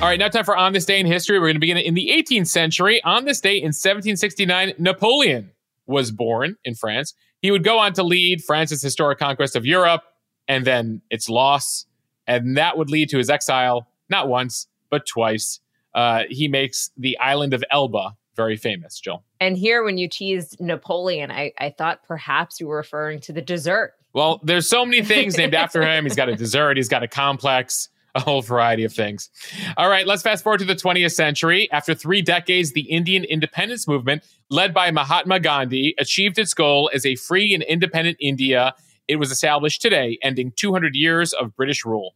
All 0.02 0.12
right, 0.12 0.20
now 0.20 0.28
time 0.28 0.44
for 0.44 0.58
On 0.58 0.74
This 0.74 0.86
Day 0.86 1.00
in 1.00 1.06
History. 1.06 1.40
We're 1.40 1.48
going 1.48 1.56
to 1.56 1.60
begin 1.60 1.78
in 1.78 1.94
the 1.94 2.10
18th 2.10 2.48
century. 2.48 3.02
On 3.04 3.26
this 3.26 3.40
day 3.40 3.56
in 3.56 3.68
1769, 3.68 4.74
Napoleon 4.78 5.52
was 5.88 6.12
born 6.12 6.58
in 6.66 6.76
France. 6.76 7.14
He 7.42 7.50
would 7.50 7.64
go 7.64 7.80
on 7.80 7.94
to 7.94 8.04
lead 8.04 8.44
France's 8.44 8.82
historic 8.82 9.20
conquest 9.20 9.56
of 9.56 9.66
Europe 9.66 10.04
and 10.48 10.66
then 10.66 11.02
its 11.10 11.30
loss. 11.30 11.86
And 12.28 12.58
that 12.58 12.78
would 12.78 12.90
lead 12.90 13.10
to 13.10 13.18
his 13.18 13.30
exile, 13.30 13.88
not 14.10 14.28
once, 14.28 14.68
but 14.90 15.06
twice. 15.08 15.60
Uh, 15.94 16.24
he 16.30 16.48
makes 16.48 16.92
the 16.98 17.18
island 17.20 17.54
of 17.54 17.64
Elba 17.72 18.16
very 18.36 18.58
famous, 18.58 19.00
Jill. 19.00 19.24
And 19.46 19.56
here, 19.56 19.84
when 19.84 20.00
you 20.00 20.10
teased 20.10 20.60
Napoleon, 20.60 21.30
I, 21.30 21.54
I 21.60 21.70
thought 21.70 22.02
perhaps 22.08 22.60
you 22.60 22.66
were 22.66 22.78
referring 22.78 23.20
to 23.22 23.32
the 23.32 23.44
dessert. 23.44 23.94
Well, 24.12 24.40
there's 24.42 24.68
so 24.68 24.84
many 24.84 25.04
things 25.04 25.38
named 25.38 25.54
after 25.64 25.84
him. 25.84 26.04
He's 26.04 26.16
got 26.16 26.30
a 26.30 26.36
dessert, 26.36 26.78
he's 26.78 26.90
got 26.90 27.04
a 27.04 27.08
complex, 27.08 27.90
a 28.16 28.22
whole 28.22 28.42
variety 28.42 28.86
of 28.86 28.92
things. 28.92 29.30
All 29.78 29.88
right, 29.88 30.08
let's 30.08 30.24
fast 30.24 30.44
forward 30.44 30.62
to 30.62 30.66
the 30.66 30.74
20th 30.74 31.12
century. 31.12 31.72
After 31.72 31.94
three 31.94 32.24
decades, 32.24 32.72
the 32.72 32.90
Indian 32.90 33.24
independence 33.24 33.88
movement, 33.88 34.24
led 34.50 34.74
by 34.74 34.90
Mahatma 34.90 35.40
Gandhi, 35.40 35.94
achieved 36.00 36.40
its 36.40 36.56
goal 36.56 36.90
as 36.92 37.06
a 37.06 37.14
free 37.14 37.54
and 37.54 37.62
independent 37.62 38.18
India. 38.20 38.74
It 39.08 39.18
was 39.18 39.30
established 39.30 39.80
today, 39.80 40.18
ending 40.24 40.54
200 40.56 40.96
years 40.96 41.34
of 41.34 41.56
British 41.56 41.86
rule. 41.86 42.16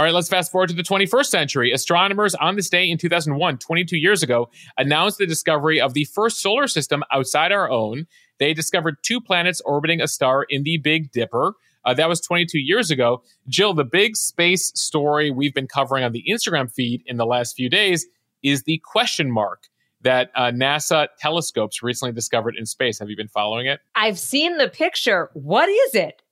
All 0.00 0.04
right, 0.04 0.14
let's 0.14 0.30
fast 0.30 0.50
forward 0.50 0.70
to 0.70 0.74
the 0.74 0.82
21st 0.82 1.26
century. 1.26 1.72
Astronomers 1.72 2.34
on 2.36 2.56
this 2.56 2.70
day 2.70 2.88
in 2.88 2.96
2001, 2.96 3.58
22 3.58 3.98
years 3.98 4.22
ago, 4.22 4.48
announced 4.78 5.18
the 5.18 5.26
discovery 5.26 5.78
of 5.78 5.92
the 5.92 6.06
first 6.06 6.40
solar 6.40 6.68
system 6.68 7.04
outside 7.12 7.52
our 7.52 7.70
own. 7.70 8.06
They 8.38 8.54
discovered 8.54 8.96
two 9.02 9.20
planets 9.20 9.60
orbiting 9.60 10.00
a 10.00 10.08
star 10.08 10.46
in 10.48 10.62
the 10.62 10.78
Big 10.78 11.12
Dipper. 11.12 11.52
Uh, 11.84 11.92
that 11.92 12.08
was 12.08 12.18
22 12.22 12.58
years 12.58 12.90
ago. 12.90 13.22
Jill, 13.46 13.74
the 13.74 13.84
big 13.84 14.16
space 14.16 14.72
story 14.74 15.30
we've 15.30 15.52
been 15.52 15.68
covering 15.68 16.02
on 16.02 16.12
the 16.12 16.24
Instagram 16.26 16.72
feed 16.72 17.02
in 17.04 17.18
the 17.18 17.26
last 17.26 17.54
few 17.54 17.68
days 17.68 18.06
is 18.42 18.62
the 18.62 18.80
question 18.82 19.30
mark 19.30 19.64
that 20.00 20.30
uh, 20.34 20.44
NASA 20.44 21.08
telescopes 21.18 21.82
recently 21.82 22.14
discovered 22.14 22.56
in 22.56 22.64
space. 22.64 22.98
Have 23.00 23.10
you 23.10 23.18
been 23.18 23.28
following 23.28 23.66
it? 23.66 23.80
I've 23.94 24.18
seen 24.18 24.56
the 24.56 24.70
picture. 24.70 25.28
What 25.34 25.68
is 25.68 25.94
it? 25.94 26.22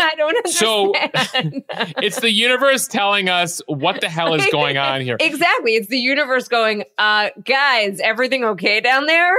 I 0.12 0.14
don't 0.16 0.36
understand. 0.36 1.64
So 1.68 1.92
it's 2.02 2.20
the 2.20 2.32
universe 2.32 2.86
telling 2.86 3.28
us 3.28 3.60
what 3.66 4.00
the 4.00 4.08
hell 4.08 4.34
is 4.34 4.46
going 4.50 4.78
on 4.78 5.00
here. 5.00 5.16
exactly. 5.20 5.74
It's 5.74 5.88
the 5.88 5.98
universe 5.98 6.48
going, 6.48 6.84
uh, 6.98 7.30
guys, 7.44 8.00
everything 8.00 8.44
okay 8.44 8.80
down 8.80 9.06
there? 9.06 9.34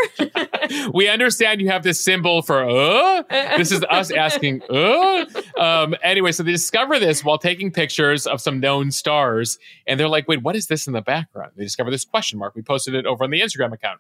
we 0.94 1.08
understand 1.08 1.62
you 1.62 1.70
have 1.70 1.84
this 1.84 2.00
symbol 2.00 2.42
for 2.42 2.68
uh. 2.68 3.24
This 3.58 3.72
is 3.72 3.84
us 3.90 4.12
asking 4.12 4.62
uh. 4.70 5.26
Um, 5.58 5.96
anyway, 6.04 6.32
so 6.32 6.44
they 6.44 6.52
discover 6.52 7.00
this 7.00 7.24
while 7.24 7.38
taking 7.38 7.72
pictures 7.72 8.28
of 8.28 8.42
some 8.42 8.60
known 8.60 8.92
stars, 8.92 9.58
and 9.88 10.00
they're 10.00 10.08
like, 10.08 10.28
wait, 10.28 10.42
what 10.42 10.56
is 10.56 10.68
this 10.68 10.88
in 10.88 10.94
the 10.94 11.02
background? 11.02 11.52
They 11.56 11.64
discover 11.64 11.92
this 11.92 12.06
question 12.06 12.40
mark. 12.40 12.56
We 12.56 12.62
posted 12.62 12.94
it 12.94 13.06
over 13.06 13.24
on 13.24 13.32
the 13.32 13.42
Instagram 13.42 13.74
account. 13.74 14.00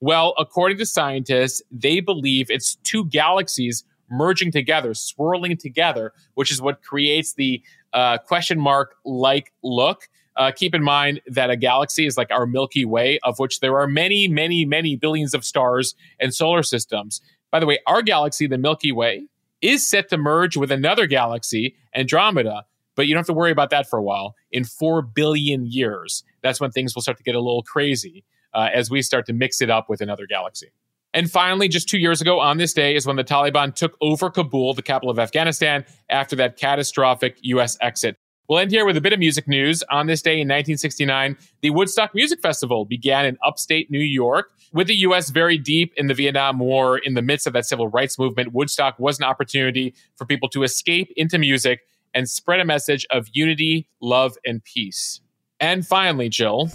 Well, 0.00 0.34
according 0.38 0.78
to 0.78 0.86
scientists, 0.86 1.62
they 1.72 2.00
believe 2.00 2.50
it's 2.50 2.76
two 2.76 3.04
galaxies 3.06 3.84
merging 4.10 4.52
together, 4.52 4.94
swirling 4.94 5.56
together, 5.56 6.12
which 6.34 6.50
is 6.50 6.60
what 6.60 6.82
creates 6.82 7.34
the 7.34 7.62
uh, 7.92 8.18
question 8.18 8.58
mark 8.58 8.96
like 9.04 9.52
look. 9.62 10.08
Uh, 10.36 10.52
keep 10.54 10.74
in 10.74 10.82
mind 10.82 11.20
that 11.26 11.50
a 11.50 11.56
galaxy 11.56 12.06
is 12.06 12.16
like 12.16 12.30
our 12.30 12.46
Milky 12.46 12.84
Way, 12.84 13.18
of 13.24 13.38
which 13.38 13.60
there 13.60 13.78
are 13.78 13.88
many, 13.88 14.28
many, 14.28 14.64
many 14.64 14.94
billions 14.94 15.34
of 15.34 15.44
stars 15.44 15.94
and 16.20 16.32
solar 16.32 16.62
systems. 16.62 17.20
By 17.50 17.58
the 17.58 17.66
way, 17.66 17.78
our 17.86 18.02
galaxy, 18.02 18.46
the 18.46 18.58
Milky 18.58 18.92
Way, 18.92 19.26
is 19.60 19.88
set 19.88 20.08
to 20.10 20.16
merge 20.16 20.56
with 20.56 20.70
another 20.70 21.06
galaxy, 21.06 21.74
Andromeda, 21.94 22.64
but 22.94 23.06
you 23.06 23.14
don't 23.14 23.20
have 23.20 23.26
to 23.26 23.32
worry 23.32 23.50
about 23.50 23.70
that 23.70 23.88
for 23.88 23.98
a 23.98 24.02
while. 24.02 24.36
In 24.52 24.64
4 24.64 25.02
billion 25.02 25.66
years, 25.66 26.24
that's 26.42 26.60
when 26.60 26.70
things 26.70 26.94
will 26.94 27.02
start 27.02 27.18
to 27.18 27.24
get 27.24 27.34
a 27.34 27.40
little 27.40 27.62
crazy 27.62 28.24
uh, 28.54 28.68
as 28.72 28.90
we 28.90 29.02
start 29.02 29.26
to 29.26 29.32
mix 29.32 29.60
it 29.60 29.70
up 29.70 29.88
with 29.88 30.00
another 30.00 30.26
galaxy. 30.26 30.70
And 31.14 31.30
finally, 31.30 31.68
just 31.68 31.88
two 31.88 31.98
years 31.98 32.20
ago 32.20 32.38
on 32.38 32.58
this 32.58 32.72
day 32.72 32.94
is 32.94 33.06
when 33.06 33.16
the 33.16 33.24
Taliban 33.24 33.74
took 33.74 33.96
over 34.00 34.30
Kabul, 34.30 34.74
the 34.74 34.82
capital 34.82 35.10
of 35.10 35.18
Afghanistan, 35.18 35.84
after 36.10 36.36
that 36.36 36.56
catastrophic 36.56 37.38
U.S. 37.42 37.78
exit. 37.80 38.18
We'll 38.48 38.58
end 38.58 38.70
here 38.70 38.86
with 38.86 38.96
a 38.96 39.00
bit 39.02 39.12
of 39.12 39.18
music 39.18 39.46
news. 39.46 39.82
On 39.90 40.06
this 40.06 40.22
day 40.22 40.32
in 40.32 40.48
1969, 40.48 41.36
the 41.60 41.70
Woodstock 41.70 42.14
Music 42.14 42.40
Festival 42.40 42.86
began 42.86 43.26
in 43.26 43.36
upstate 43.44 43.90
New 43.90 43.98
York. 43.98 44.50
With 44.72 44.86
the 44.86 44.96
U.S. 44.96 45.30
very 45.30 45.58
deep 45.58 45.92
in 45.96 46.06
the 46.06 46.14
Vietnam 46.14 46.58
War, 46.58 46.98
in 46.98 47.14
the 47.14 47.22
midst 47.22 47.46
of 47.46 47.52
that 47.52 47.66
civil 47.66 47.88
rights 47.88 48.18
movement, 48.18 48.52
Woodstock 48.52 48.98
was 48.98 49.18
an 49.18 49.24
opportunity 49.24 49.94
for 50.16 50.24
people 50.24 50.48
to 50.50 50.62
escape 50.62 51.12
into 51.16 51.38
music 51.38 51.80
and 52.14 52.28
spread 52.28 52.60
a 52.60 52.64
message 52.64 53.06
of 53.10 53.28
unity, 53.32 53.88
love, 54.00 54.36
and 54.46 54.64
peace. 54.64 55.20
And 55.60 55.86
finally, 55.86 56.28
Jill. 56.30 56.70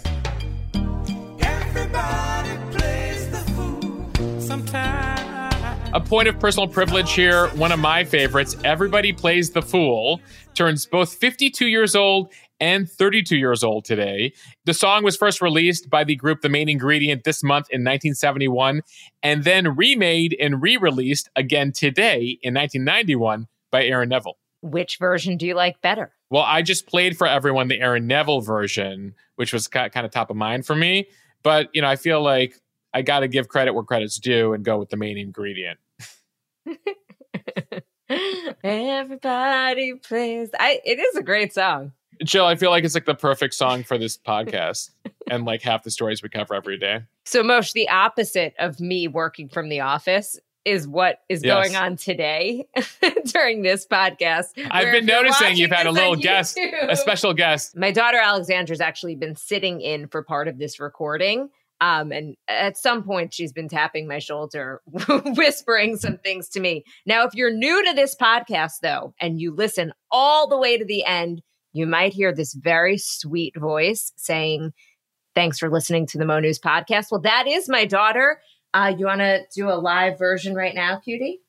A 5.94 6.00
point 6.00 6.26
of 6.26 6.40
personal 6.40 6.66
privilege 6.66 7.12
here. 7.12 7.46
One 7.50 7.70
of 7.70 7.78
my 7.78 8.02
favorites, 8.02 8.56
Everybody 8.64 9.12
Plays 9.12 9.50
the 9.50 9.62
Fool, 9.62 10.20
turns 10.52 10.86
both 10.86 11.14
52 11.14 11.68
years 11.68 11.94
old 11.94 12.32
and 12.58 12.90
32 12.90 13.36
years 13.36 13.62
old 13.62 13.84
today. 13.84 14.32
The 14.64 14.74
song 14.74 15.04
was 15.04 15.16
first 15.16 15.40
released 15.40 15.88
by 15.88 16.02
the 16.02 16.16
group 16.16 16.40
The 16.40 16.48
Main 16.48 16.68
Ingredient 16.68 17.22
this 17.22 17.44
month 17.44 17.68
in 17.70 17.82
1971, 17.82 18.82
and 19.22 19.44
then 19.44 19.76
remade 19.76 20.36
and 20.40 20.60
re 20.60 20.76
released 20.76 21.30
again 21.36 21.70
today 21.70 22.40
in 22.42 22.54
1991 22.54 23.46
by 23.70 23.84
Aaron 23.84 24.08
Neville. 24.08 24.36
Which 24.62 24.98
version 24.98 25.36
do 25.36 25.46
you 25.46 25.54
like 25.54 25.80
better? 25.80 26.10
Well, 26.28 26.42
I 26.42 26.62
just 26.62 26.88
played 26.88 27.16
for 27.16 27.28
everyone 27.28 27.68
the 27.68 27.80
Aaron 27.80 28.08
Neville 28.08 28.40
version, 28.40 29.14
which 29.36 29.52
was 29.52 29.68
kind 29.68 29.94
of 29.94 30.10
top 30.10 30.28
of 30.28 30.34
mind 30.34 30.66
for 30.66 30.74
me. 30.74 31.06
But, 31.44 31.68
you 31.72 31.82
know, 31.82 31.88
I 31.88 31.94
feel 31.94 32.20
like 32.20 32.58
I 32.92 33.02
got 33.02 33.20
to 33.20 33.28
give 33.28 33.46
credit 33.46 33.74
where 33.74 33.84
credit's 33.84 34.18
due 34.18 34.54
and 34.54 34.64
go 34.64 34.76
with 34.76 34.88
the 34.88 34.96
main 34.96 35.18
ingredient. 35.18 35.78
Everybody 38.62 39.94
plays. 39.94 40.50
I. 40.58 40.80
It 40.84 40.98
is 40.98 41.16
a 41.16 41.22
great 41.22 41.52
song. 41.52 41.92
Jill, 42.22 42.46
I 42.46 42.54
feel 42.56 42.70
like 42.70 42.84
it's 42.84 42.94
like 42.94 43.06
the 43.06 43.14
perfect 43.14 43.54
song 43.54 43.82
for 43.82 43.98
this 43.98 44.16
podcast 44.16 44.90
and 45.30 45.44
like 45.44 45.62
half 45.62 45.82
the 45.82 45.90
stories 45.90 46.22
we 46.22 46.28
cover 46.28 46.54
every 46.54 46.78
day. 46.78 47.02
So, 47.24 47.42
Mosh, 47.42 47.72
the 47.72 47.88
opposite 47.88 48.54
of 48.58 48.80
me 48.80 49.08
working 49.08 49.48
from 49.48 49.68
the 49.68 49.80
office 49.80 50.38
is 50.64 50.88
what 50.88 51.20
is 51.28 51.42
yes. 51.44 51.54
going 51.54 51.76
on 51.76 51.96
today 51.96 52.66
during 53.26 53.62
this 53.62 53.86
podcast. 53.86 54.46
I've 54.70 54.92
been 54.92 55.06
noticing 55.06 55.56
you've 55.56 55.70
had 55.70 55.86
a 55.86 55.90
little 55.90 56.16
guest, 56.16 56.58
a 56.58 56.96
special 56.96 57.34
guest. 57.34 57.76
My 57.76 57.90
daughter 57.90 58.18
Alexandra's 58.18 58.80
actually 58.80 59.14
been 59.14 59.36
sitting 59.36 59.80
in 59.80 60.06
for 60.06 60.22
part 60.22 60.48
of 60.48 60.58
this 60.58 60.80
recording. 60.80 61.50
Um, 61.84 62.12
and 62.12 62.34
at 62.48 62.78
some 62.78 63.02
point, 63.02 63.34
she's 63.34 63.52
been 63.52 63.68
tapping 63.68 64.08
my 64.08 64.18
shoulder, 64.18 64.80
whispering 65.36 65.98
some 65.98 66.16
things 66.16 66.48
to 66.50 66.60
me. 66.60 66.82
Now, 67.04 67.26
if 67.26 67.34
you're 67.34 67.52
new 67.52 67.84
to 67.84 67.92
this 67.92 68.16
podcast, 68.16 68.80
though, 68.80 69.12
and 69.20 69.38
you 69.38 69.54
listen 69.54 69.92
all 70.10 70.48
the 70.48 70.56
way 70.56 70.78
to 70.78 70.84
the 70.86 71.04
end, 71.04 71.42
you 71.74 71.86
might 71.86 72.14
hear 72.14 72.32
this 72.32 72.54
very 72.54 72.96
sweet 72.96 73.54
voice 73.58 74.12
saying, 74.16 74.72
Thanks 75.34 75.58
for 75.58 75.68
listening 75.68 76.06
to 76.06 76.18
the 76.18 76.24
Mo 76.24 76.38
News 76.38 76.58
podcast. 76.58 77.10
Well, 77.10 77.20
that 77.22 77.46
is 77.46 77.68
my 77.68 77.84
daughter. 77.84 78.40
Uh, 78.72 78.94
you 78.96 79.04
want 79.04 79.20
to 79.20 79.42
do 79.54 79.68
a 79.68 79.74
live 79.74 80.16
version 80.16 80.54
right 80.54 80.74
now, 80.74 81.00
cutie? 81.00 81.40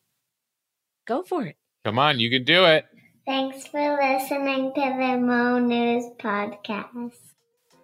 Go 1.08 1.24
for 1.24 1.44
it. 1.44 1.56
Come 1.86 1.98
on, 1.98 2.20
you 2.20 2.30
can 2.30 2.44
do 2.44 2.66
it. 2.66 2.86
Thanks 3.26 3.68
for 3.68 3.98
listening 4.02 4.74
to 4.74 4.82
the 4.82 5.18
Mo 5.18 5.60
News 5.60 6.06
podcast. 6.20 7.14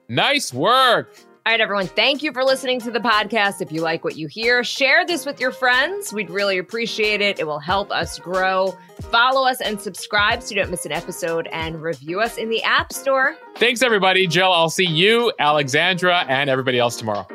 Nice 0.10 0.52
work. 0.54 1.16
All 1.44 1.52
right, 1.52 1.60
everyone, 1.60 1.88
thank 1.88 2.22
you 2.22 2.32
for 2.34 2.44
listening 2.44 2.80
to 2.82 2.92
the 2.92 3.00
podcast. 3.00 3.62
If 3.62 3.72
you 3.72 3.82
like 3.82 4.04
what 4.04 4.16
you 4.16 4.28
hear, 4.28 4.64
share 4.64 5.08
this 5.08 5.26
with 5.26 5.40
your 5.40 5.52
friends. 5.52 6.14
We'd 6.14 6.30
really 6.30 6.60
appreciate 6.60 7.20
it. 7.20 7.40
It 7.40 7.48
will 7.48 7.58
help 7.58 7.90
us 7.92 8.20
grow. 8.20 8.78
Follow 9.10 9.48
us 9.48 9.60
and 9.60 9.82
subscribe 9.82 10.44
so 10.44 10.54
you 10.54 10.62
don't 10.62 10.70
miss 10.70 10.86
an 10.86 10.92
episode 10.92 11.48
and 11.52 11.82
review 11.82 12.22
us 12.22 12.38
in 12.38 12.50
the 12.52 12.62
App 12.62 12.94
Store. 12.94 13.36
Thanks, 13.56 13.82
everybody. 13.82 14.28
Jill, 14.28 14.52
I'll 14.52 14.70
see 14.70 14.86
you, 14.86 15.34
Alexandra, 15.40 16.26
and 16.28 16.48
everybody 16.48 16.78
else 16.78 16.96
tomorrow. 16.96 17.26